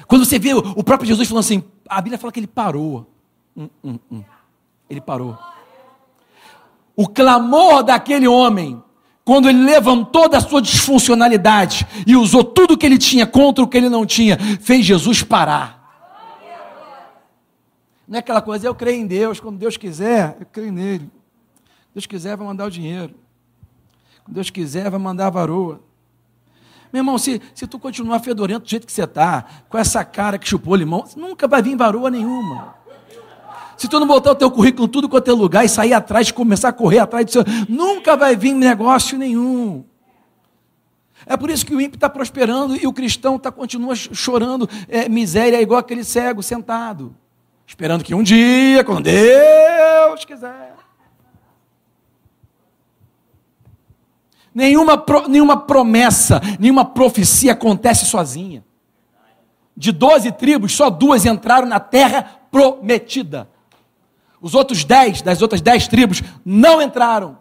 [0.08, 3.08] Quando você vê o próprio Jesus falando assim, a Bíblia fala que ele parou.
[3.58, 4.24] Hum, hum, hum.
[4.88, 5.36] Ele parou.
[6.96, 8.84] O clamor daquele homem,
[9.26, 13.76] quando ele levantou da sua disfuncionalidade e usou tudo que ele tinha contra o que
[13.76, 15.82] ele não tinha, fez Jesus parar.
[18.08, 21.10] Não é aquela coisa, eu creio em Deus, quando Deus quiser, eu creio nele.
[21.92, 23.16] Deus quiser, vai mandar o dinheiro.
[24.32, 25.82] Deus quiser, vai mandar varoa.
[26.92, 30.38] Meu irmão, se, se tu continuar fedorento do jeito que você está, com essa cara
[30.38, 32.76] que chupou limão, nunca vai vir varoa nenhuma.
[33.78, 36.70] Se tu não botar o teu currículo tudo quanto é lugar e sair atrás, começar
[36.70, 39.84] a correr atrás do seu, nunca vai vir negócio nenhum.
[41.26, 45.10] É por isso que o ímpio está prosperando e o cristão tá, continua chorando é,
[45.10, 47.16] miséria, igual aquele cego sentado,
[47.66, 50.76] esperando que um dia, quando Deus quiser.
[54.54, 58.64] Nenhuma, nenhuma promessa, nenhuma profecia acontece sozinha.
[59.76, 63.50] De doze tribos, só duas entraram na terra prometida.
[64.42, 67.38] Os outros dez, das outras dez tribos, não entraram.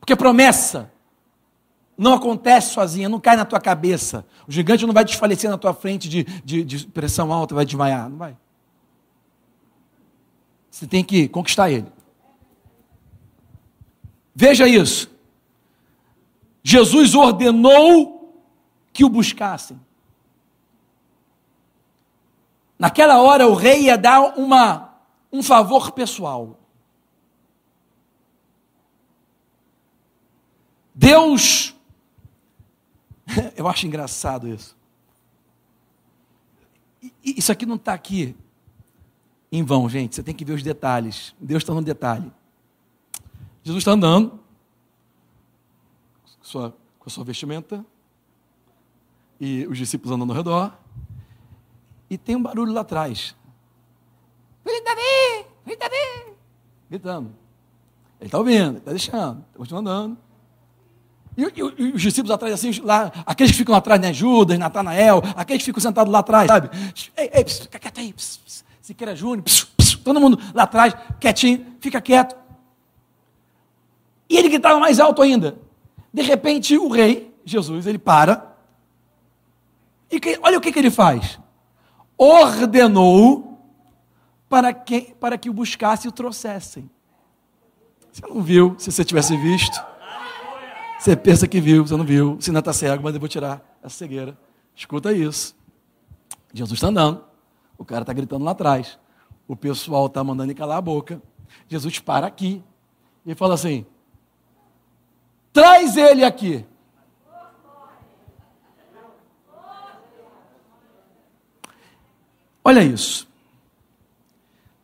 [0.00, 0.90] Porque promessa
[1.96, 4.24] não acontece sozinha, não cai na tua cabeça.
[4.46, 8.08] O gigante não vai desfalecer na tua frente de, de, de pressão alta, vai desmaiar.
[8.08, 8.36] Não vai.
[10.70, 11.86] Você tem que conquistar ele.
[14.40, 15.10] Veja isso.
[16.62, 18.40] Jesus ordenou
[18.92, 19.80] que o buscassem.
[22.78, 24.94] Naquela hora o rei ia dar uma,
[25.32, 26.56] um favor pessoal.
[30.94, 31.74] Deus,
[33.56, 34.76] eu acho engraçado isso.
[37.24, 38.36] Isso aqui não está aqui
[39.50, 40.14] em vão, gente.
[40.14, 41.34] Você tem que ver os detalhes.
[41.40, 42.37] Deus está no detalhe.
[43.68, 44.40] Jesus está andando
[46.40, 47.84] sua, com a sua vestimenta
[49.38, 50.72] e os discípulos andando ao redor.
[52.08, 53.36] E tem um barulho lá atrás.
[54.64, 55.46] Filho de Davi!
[55.66, 56.32] Filho Davi!
[56.88, 57.34] Gritando.
[58.18, 60.18] Ele está ouvindo, está deixando, está continuando andando.
[61.36, 64.14] E, e, e, os discípulos atrás, assim, lá, aqueles que ficam atrás, né?
[64.14, 66.70] Judas, Natanael, aqueles que ficam sentados lá atrás, sabe?
[67.14, 68.14] Ei, ei, pss, fica quieto aí,
[68.80, 72.47] Siqueira Júnior, pss, pss, todo mundo lá atrás, quietinho, fica quieto.
[74.28, 75.58] E ele gritava mais alto ainda.
[76.12, 78.56] De repente, o rei, Jesus, ele para.
[80.10, 81.38] E que, olha o que, que ele faz.
[82.16, 83.58] Ordenou
[84.48, 86.90] para que, para que o buscasse e o trouxessem.
[88.10, 89.80] Você não viu, se você tivesse visto.
[90.98, 92.36] Você pensa que viu, você não viu.
[92.40, 94.36] Se não está cego, mas eu vou tirar essa cegueira.
[94.74, 95.56] Escuta isso.
[96.52, 97.22] Jesus está andando.
[97.76, 98.98] O cara está gritando lá atrás.
[99.46, 101.22] O pessoal está mandando ele calar a boca.
[101.68, 102.62] Jesus para aqui.
[103.24, 103.86] E fala assim:
[105.58, 106.64] Traz ele aqui.
[112.62, 113.26] Olha isso.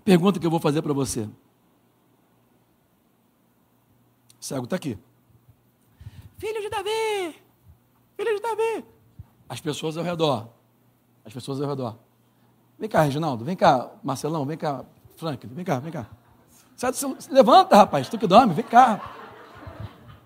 [0.05, 1.21] Pergunta que eu vou fazer para você.
[1.21, 1.31] O
[4.41, 4.99] cego está aqui.
[6.39, 7.41] Filho de Davi!
[8.17, 8.85] Filho de Davi!
[9.49, 10.49] As pessoas ao redor.
[11.25, 11.97] As pessoas ao redor.
[12.77, 13.45] Vem cá, Reginaldo.
[13.45, 14.45] Vem cá, Marcelão.
[14.45, 14.85] Vem cá,
[15.17, 15.55] Franklin.
[15.55, 16.09] Vem cá, vem cá.
[16.75, 18.09] Sai do Levanta, rapaz.
[18.09, 18.55] Tu que dorme.
[18.55, 19.24] Vem cá.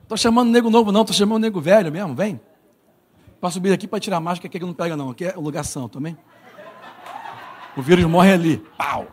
[0.08, 2.40] Estou chamando nego novo, não, estou chamando nego velho mesmo, vem.
[3.38, 5.10] Para subir aqui para tirar a máscara, que aqui não pega, não.
[5.10, 6.16] Aqui é o lugar santo, amém?
[7.76, 8.56] O vírus morre ali.
[8.78, 9.06] Pau!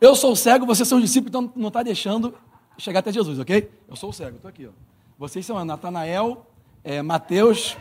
[0.00, 2.34] Eu sou cego, vocês são discípulos, então não está deixando
[2.78, 3.70] chegar até Jesus, ok?
[3.86, 4.66] Eu sou cego, estou aqui.
[4.66, 4.70] Ó.
[5.18, 6.46] Vocês são Natanael,
[6.82, 7.76] é, Mateus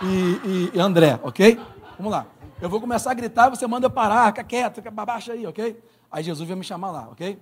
[0.00, 1.58] e, e, André, ok?
[1.96, 2.24] Vamos lá.
[2.60, 5.76] Eu vou começar a gritar, você manda eu parar, fica quieto, fica baixo aí, ok?
[6.08, 7.36] Aí Jesus vai me chamar lá, ok?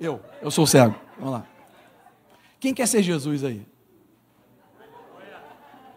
[0.00, 0.96] Eu, eu sou cego.
[1.16, 1.59] Vamos lá.
[2.60, 3.66] Quem quer ser Jesus aí?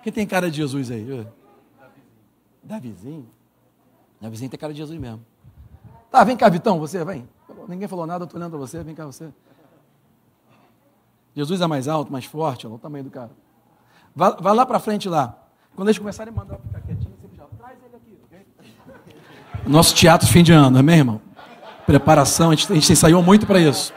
[0.01, 1.27] Quem tem cara de Jesus aí?
[2.63, 3.29] Davizinho?
[4.19, 5.23] Davizinho tem cara de Jesus mesmo.
[6.09, 7.27] Tá, vem cá, Vitão, você, vem.
[7.67, 9.29] Ninguém falou nada, eu tô olhando para você, vem cá você.
[11.35, 13.31] Jesus é mais alto, mais forte, olha o tamanho do cara.
[14.15, 15.37] Vai, vai lá para frente lá.
[15.75, 19.67] Quando eles começarem a mandar ficar quietinho, você já traz ele aqui, ok?
[19.67, 21.21] Nosso teatro fim de ano, amém, irmão?
[21.85, 23.91] Preparação, a gente, a gente ensaiou muito para isso.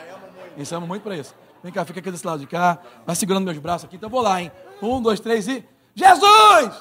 [0.57, 1.35] Ensaiamos muito para isso.
[1.67, 2.79] Vem cá, fica aqui desse lado de cá.
[3.05, 4.53] Vai segurando meus braços aqui, então eu vou lá, hein?
[4.81, 5.65] Um, dois, três e.
[5.97, 6.75] Jesus!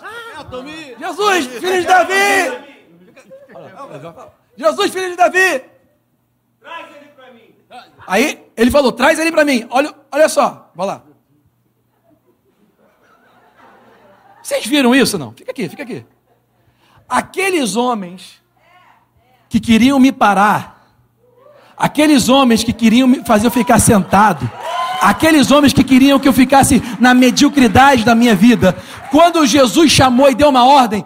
[1.00, 2.76] Jesus, filho de Davi!
[4.56, 5.64] Jesus, filho de Davi!
[6.62, 7.56] Traz ele para mim.
[8.06, 9.66] Aí ele falou: traz ele para mim.
[9.72, 11.02] Olha, olha só, vai lá.
[14.44, 15.32] Vocês viram isso não?
[15.32, 16.06] Fica aqui, fica aqui.
[17.10, 18.40] Aqueles homens
[19.50, 20.96] que queriam me parar,
[21.76, 24.48] aqueles homens que queriam me fazer eu ficar sentado,
[25.02, 28.76] aqueles homens que queriam que eu ficasse na mediocridade da minha vida,
[29.12, 31.04] quando Jesus chamou e deu uma ordem,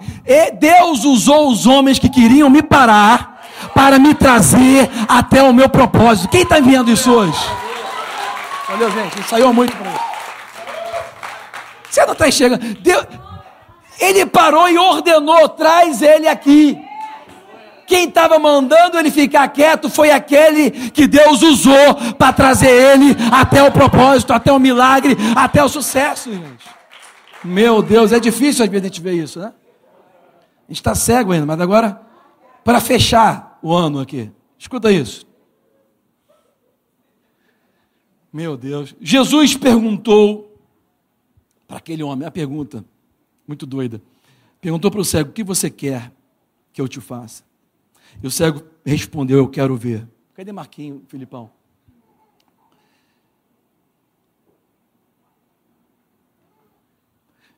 [0.59, 3.39] Deus usou os homens que queriam me parar
[3.73, 6.29] para me trazer até o meu propósito.
[6.29, 7.39] Quem está vendo isso hoje?
[8.69, 9.23] Valeu, gente.
[9.27, 9.99] Saiu muito para isso.
[11.89, 12.63] Você não está enxergando.
[12.75, 13.05] Deus,
[13.99, 16.77] ele parou e ordenou: traz ele aqui.
[17.89, 23.63] Quem estava mandando ele ficar quieto foi aquele que Deus usou para trazer ele até
[23.63, 26.69] o propósito, até o milagre, até o sucesso, gente.
[27.43, 29.47] Meu Deus, é difícil a gente ver isso, né?
[29.47, 31.99] A gente está cego ainda, mas agora,
[32.63, 35.25] para fechar o ano aqui, escuta isso.
[38.31, 40.55] Meu Deus, Jesus perguntou
[41.67, 42.85] para aquele homem, a pergunta,
[43.47, 43.99] muito doida.
[44.61, 46.11] Perguntou para o cego: O que você quer
[46.71, 47.48] que eu te faça?
[48.21, 50.07] E o cego respondeu: Eu quero ver.
[50.33, 51.51] Cadê Marquinho, Filipão?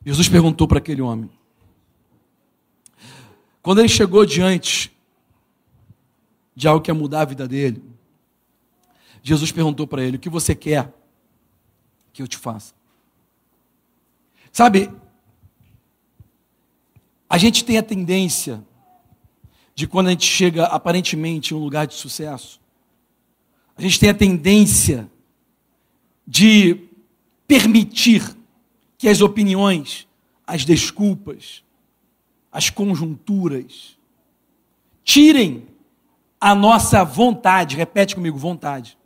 [0.04, 1.30] Jesus perguntou para aquele homem.
[3.62, 4.92] Quando ele chegou diante
[6.54, 7.82] de algo que ia mudar a vida dele,
[9.22, 10.92] Jesus perguntou para ele: O que você quer
[12.12, 12.74] que eu te faça?
[14.50, 14.90] Sabe,
[17.30, 18.62] a gente tem a tendência
[19.74, 22.60] de quando a gente chega aparentemente em um lugar de sucesso,
[23.76, 25.10] a gente tem a tendência
[26.26, 26.88] de
[27.46, 28.36] permitir
[28.98, 30.06] que as opiniões,
[30.46, 31.64] as desculpas,
[32.50, 33.96] as conjunturas
[35.02, 35.66] tirem
[36.40, 38.98] a nossa vontade, repete comigo, vontade.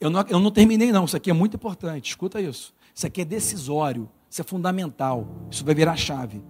[0.00, 2.74] Eu não, eu não terminei, não, isso aqui é muito importante, escuta isso.
[2.94, 4.08] Isso aqui é decisório.
[4.28, 5.26] Isso é fundamental.
[5.50, 6.42] Isso vai virar chave.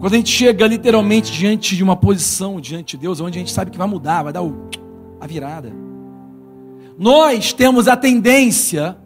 [0.00, 3.52] Quando a gente chega literalmente diante de uma posição diante de Deus, onde a gente
[3.52, 4.68] sabe que vai mudar, vai dar o,
[5.20, 5.72] a virada.
[6.98, 8.96] Nós temos a tendência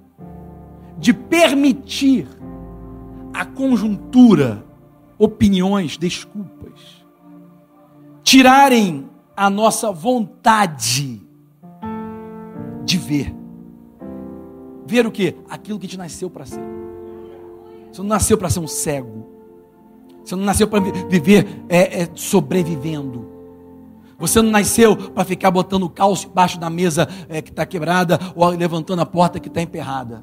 [0.99, 2.27] de permitir
[3.33, 4.65] a conjuntura,
[5.17, 7.05] opiniões, desculpas,
[8.23, 11.23] tirarem a nossa vontade
[12.85, 13.35] de ver.
[14.87, 15.37] Ver o que?
[15.49, 16.61] Aquilo que te nasceu para ser.
[17.93, 19.38] Você não nasceu para ser um cego.
[20.29, 23.27] Você não nasceu para viver é, é, sobrevivendo.
[24.19, 28.21] Você não nasceu para ficar botando o calço embaixo da mesa é, que está quebrada
[28.37, 30.23] ou levantando a porta que está emperrada.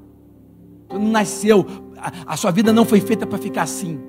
[0.88, 1.66] Você não nasceu,
[1.98, 4.00] a, a sua vida não foi feita para ficar assim.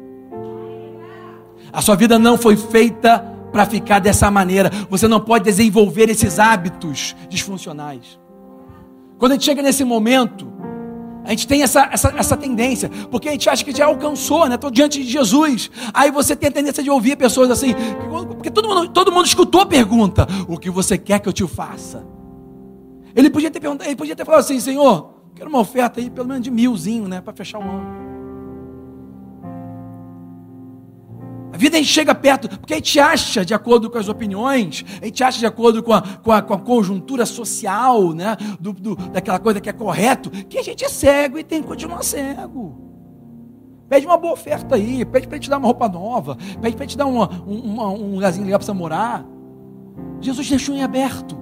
[1.73, 3.21] A sua vida não foi feita
[3.51, 4.71] para ficar dessa maneira.
[4.91, 8.21] Você não pode desenvolver esses hábitos disfuncionais.
[9.17, 10.47] Quando a gente chega nesse momento,
[11.27, 14.55] a gente tem essa, essa, essa tendência, porque a gente acha que já alcançou, né?
[14.55, 15.69] Estou diante de Jesus.
[15.93, 17.75] Aí você tem a tendência de ouvir pessoas assim,
[18.29, 21.47] porque todo mundo, todo mundo escutou a pergunta: o que você quer que eu te
[21.49, 22.07] faça?
[23.15, 26.29] Ele podia ter perguntado, ele podia ter falado assim, Senhor, quero uma oferta aí, pelo
[26.29, 27.21] menos de milzinho, né?
[27.21, 28.06] Para fechar o ano.
[31.57, 34.85] A vida a gente chega perto, porque a gente acha, de acordo com as opiniões,
[35.01, 38.75] a gente acha de acordo com a, com a, com a conjuntura social, né, do,
[38.75, 42.03] do, daquela coisa que é correto, que a gente é cego e tem que continuar
[42.03, 42.79] cego.
[43.89, 46.95] Pede uma boa oferta aí, pede para te dar uma roupa nova, pede para te
[46.95, 49.25] dar uma, uma, um lugarzinho legal para você morar.
[50.21, 51.39] Jesus deixou em aberto.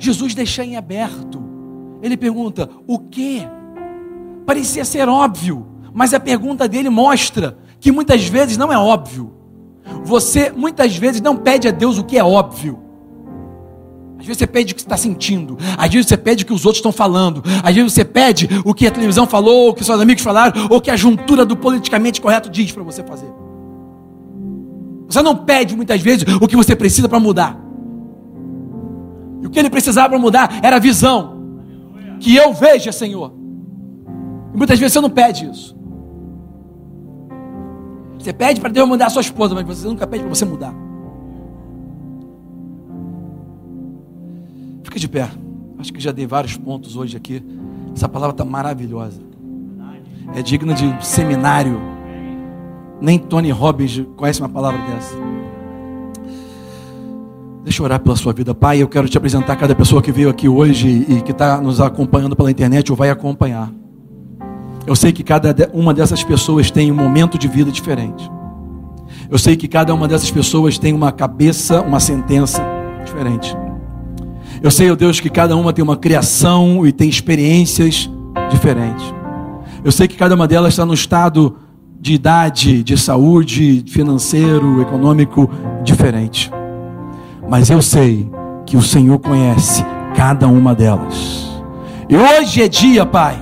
[0.00, 1.40] Jesus deixou em aberto.
[2.02, 3.46] Ele pergunta: o que?
[4.44, 5.64] Parecia ser óbvio,
[5.94, 9.32] mas a pergunta dele mostra que muitas vezes não é óbvio.
[10.04, 12.78] Você muitas vezes não pede a Deus o que é óbvio.
[14.20, 15.58] Às vezes você pede o que está sentindo.
[15.76, 17.42] Às vezes você pede o que os outros estão falando.
[17.60, 20.76] Às vezes você pede o que a televisão falou, o que seus amigos falaram, ou
[20.76, 23.32] o que a juntura do politicamente correto diz para você fazer.
[25.08, 27.60] Você não pede muitas vezes o que você precisa para mudar.
[29.42, 31.66] E o que ele precisava para mudar era a visão.
[32.20, 33.34] Que eu veja, Senhor.
[34.54, 35.81] E muitas vezes você não pede isso.
[38.22, 40.72] Você pede para Deus mudar a sua esposa, mas você nunca pede para você mudar.
[44.84, 45.28] Fica de pé.
[45.76, 47.42] Acho que já dei vários pontos hoje aqui.
[47.92, 49.20] Essa palavra está maravilhosa.
[50.36, 51.80] É digna de seminário.
[53.00, 55.16] Nem Tony Robbins conhece uma palavra dessa.
[57.64, 58.80] Deixa eu orar pela sua vida, Pai.
[58.80, 62.36] Eu quero te apresentar cada pessoa que veio aqui hoje e que está nos acompanhando
[62.36, 63.72] pela internet ou vai acompanhar.
[64.86, 68.30] Eu sei que cada uma dessas pessoas tem um momento de vida diferente.
[69.30, 72.62] Eu sei que cada uma dessas pessoas tem uma cabeça, uma sentença
[73.04, 73.56] diferente.
[74.62, 78.10] Eu sei, ó oh Deus, que cada uma tem uma criação e tem experiências
[78.50, 79.04] diferentes.
[79.84, 81.56] Eu sei que cada uma delas está no estado
[82.00, 85.48] de idade, de saúde, financeiro, econômico
[85.82, 86.50] diferente
[87.52, 88.30] mas eu sei
[88.64, 91.50] que o Senhor conhece cada uma delas.
[92.08, 93.38] E hoje é dia, Pai,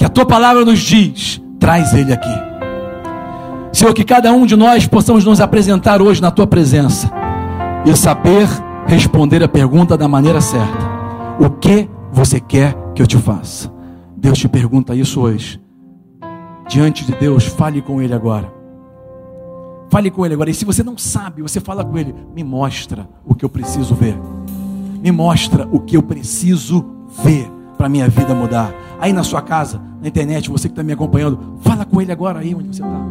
[0.00, 2.34] que a tua palavra nos diz: traz ele aqui.
[3.70, 7.12] Senhor, que cada um de nós possamos nos apresentar hoje na tua presença
[7.84, 8.48] e saber
[8.86, 10.88] responder a pergunta da maneira certa.
[11.38, 13.70] O que você quer que eu te faça?
[14.16, 15.60] Deus te pergunta isso hoje.
[16.66, 18.50] Diante de Deus, fale com Ele agora.
[19.90, 20.48] Fale com ele agora.
[20.48, 22.14] E se você não sabe, você fala com ele.
[22.34, 24.16] Me mostra o que eu preciso ver.
[25.02, 26.86] Me mostra o que eu preciso
[27.22, 28.74] ver para minha vida mudar.
[29.00, 32.40] Aí na sua casa, na internet, você que está me acompanhando, fala com ele agora
[32.40, 33.06] aí onde você está.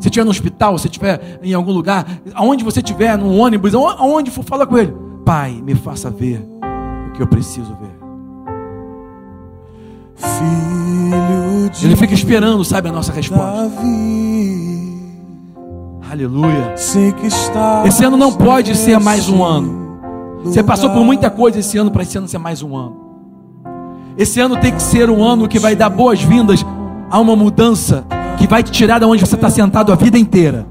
[0.00, 4.30] Se estiver no hospital, se estiver em algum lugar, aonde você estiver, no ônibus, aonde
[4.30, 4.94] for, fala com ele.
[5.26, 6.42] Pai, me faça ver
[7.06, 7.98] o que eu preciso ver.
[10.16, 13.68] Filho de ele fica esperando, sabe, a nossa resposta.
[13.68, 15.02] Davi.
[16.10, 16.74] Aleluia.
[17.84, 19.98] Esse ano não pode ser mais um ano.
[20.44, 23.07] Você passou por muita coisa esse ano para esse ano ser mais um ano.
[24.18, 26.66] Esse ano tem que ser um ano que vai dar boas-vindas
[27.08, 28.04] a uma mudança
[28.36, 30.66] que vai te tirar de onde você está sentado a vida inteira.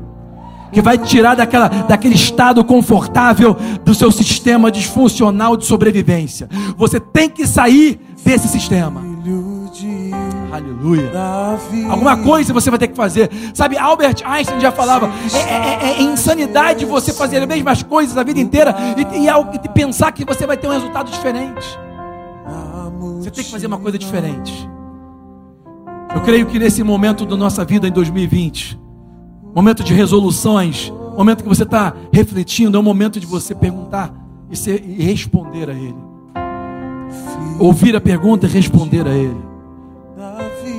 [0.70, 6.50] Que vai te tirar daquela, daquele estado confortável do seu sistema disfuncional de sobrevivência.
[6.76, 9.02] Você tem que sair desse sistema.
[10.52, 11.10] Aleluia.
[11.90, 13.30] Alguma coisa você vai ter que fazer.
[13.54, 18.18] Sabe, Albert Einstein já falava: é, é, é, é insanidade você fazer as mesmas coisas
[18.18, 21.87] a vida inteira e, e, e pensar que você vai ter um resultado diferente.
[23.28, 24.70] Você tem que fazer uma coisa diferente.
[26.16, 28.80] Eu creio que nesse momento da nossa vida em 2020,
[29.54, 34.14] momento de resoluções, momento que você está refletindo, é o momento de você perguntar
[34.50, 35.98] e, ser, e responder a Ele.
[37.60, 39.42] Ouvir a pergunta e responder a Ele.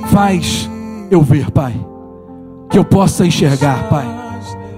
[0.07, 0.67] Faz
[1.11, 1.79] eu ver, Pai.
[2.67, 4.07] Que eu possa enxergar, Pai.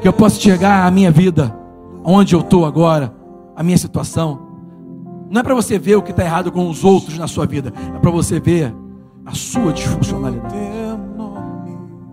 [0.01, 1.57] Que eu possa enxergar a minha vida,
[2.03, 3.15] onde eu estou agora,
[3.55, 4.50] a minha situação.
[5.31, 7.73] Não é para você ver o que está errado com os outros na sua vida,
[7.95, 8.71] é para você ver
[9.25, 10.55] a sua disfuncionalidade.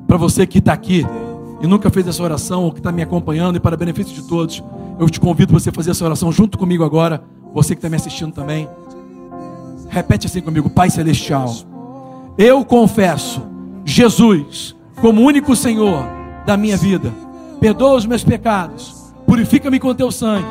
[0.06, 1.04] Para você que está aqui
[1.60, 4.62] e nunca fez essa oração, ou que está me acompanhando, e para benefício de todos,
[4.98, 7.22] eu te convido a você fazer essa oração junto comigo agora.
[7.52, 8.68] Você que está me assistindo também.
[9.90, 11.52] Repete assim comigo, Pai Celestial
[12.38, 13.42] eu confesso
[13.84, 16.04] Jesus como único Senhor
[16.46, 17.12] da minha vida.
[17.58, 20.46] Perdoa os meus pecados, purifica-me com teu sangue.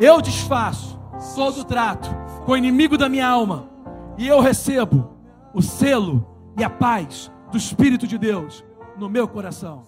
[0.00, 0.89] Eu desfaço
[1.34, 2.08] todo trato
[2.44, 3.68] com o inimigo da minha alma
[4.16, 5.10] e eu recebo
[5.54, 6.26] o selo
[6.58, 8.64] e a paz do Espírito de Deus
[8.98, 9.82] no meu coração.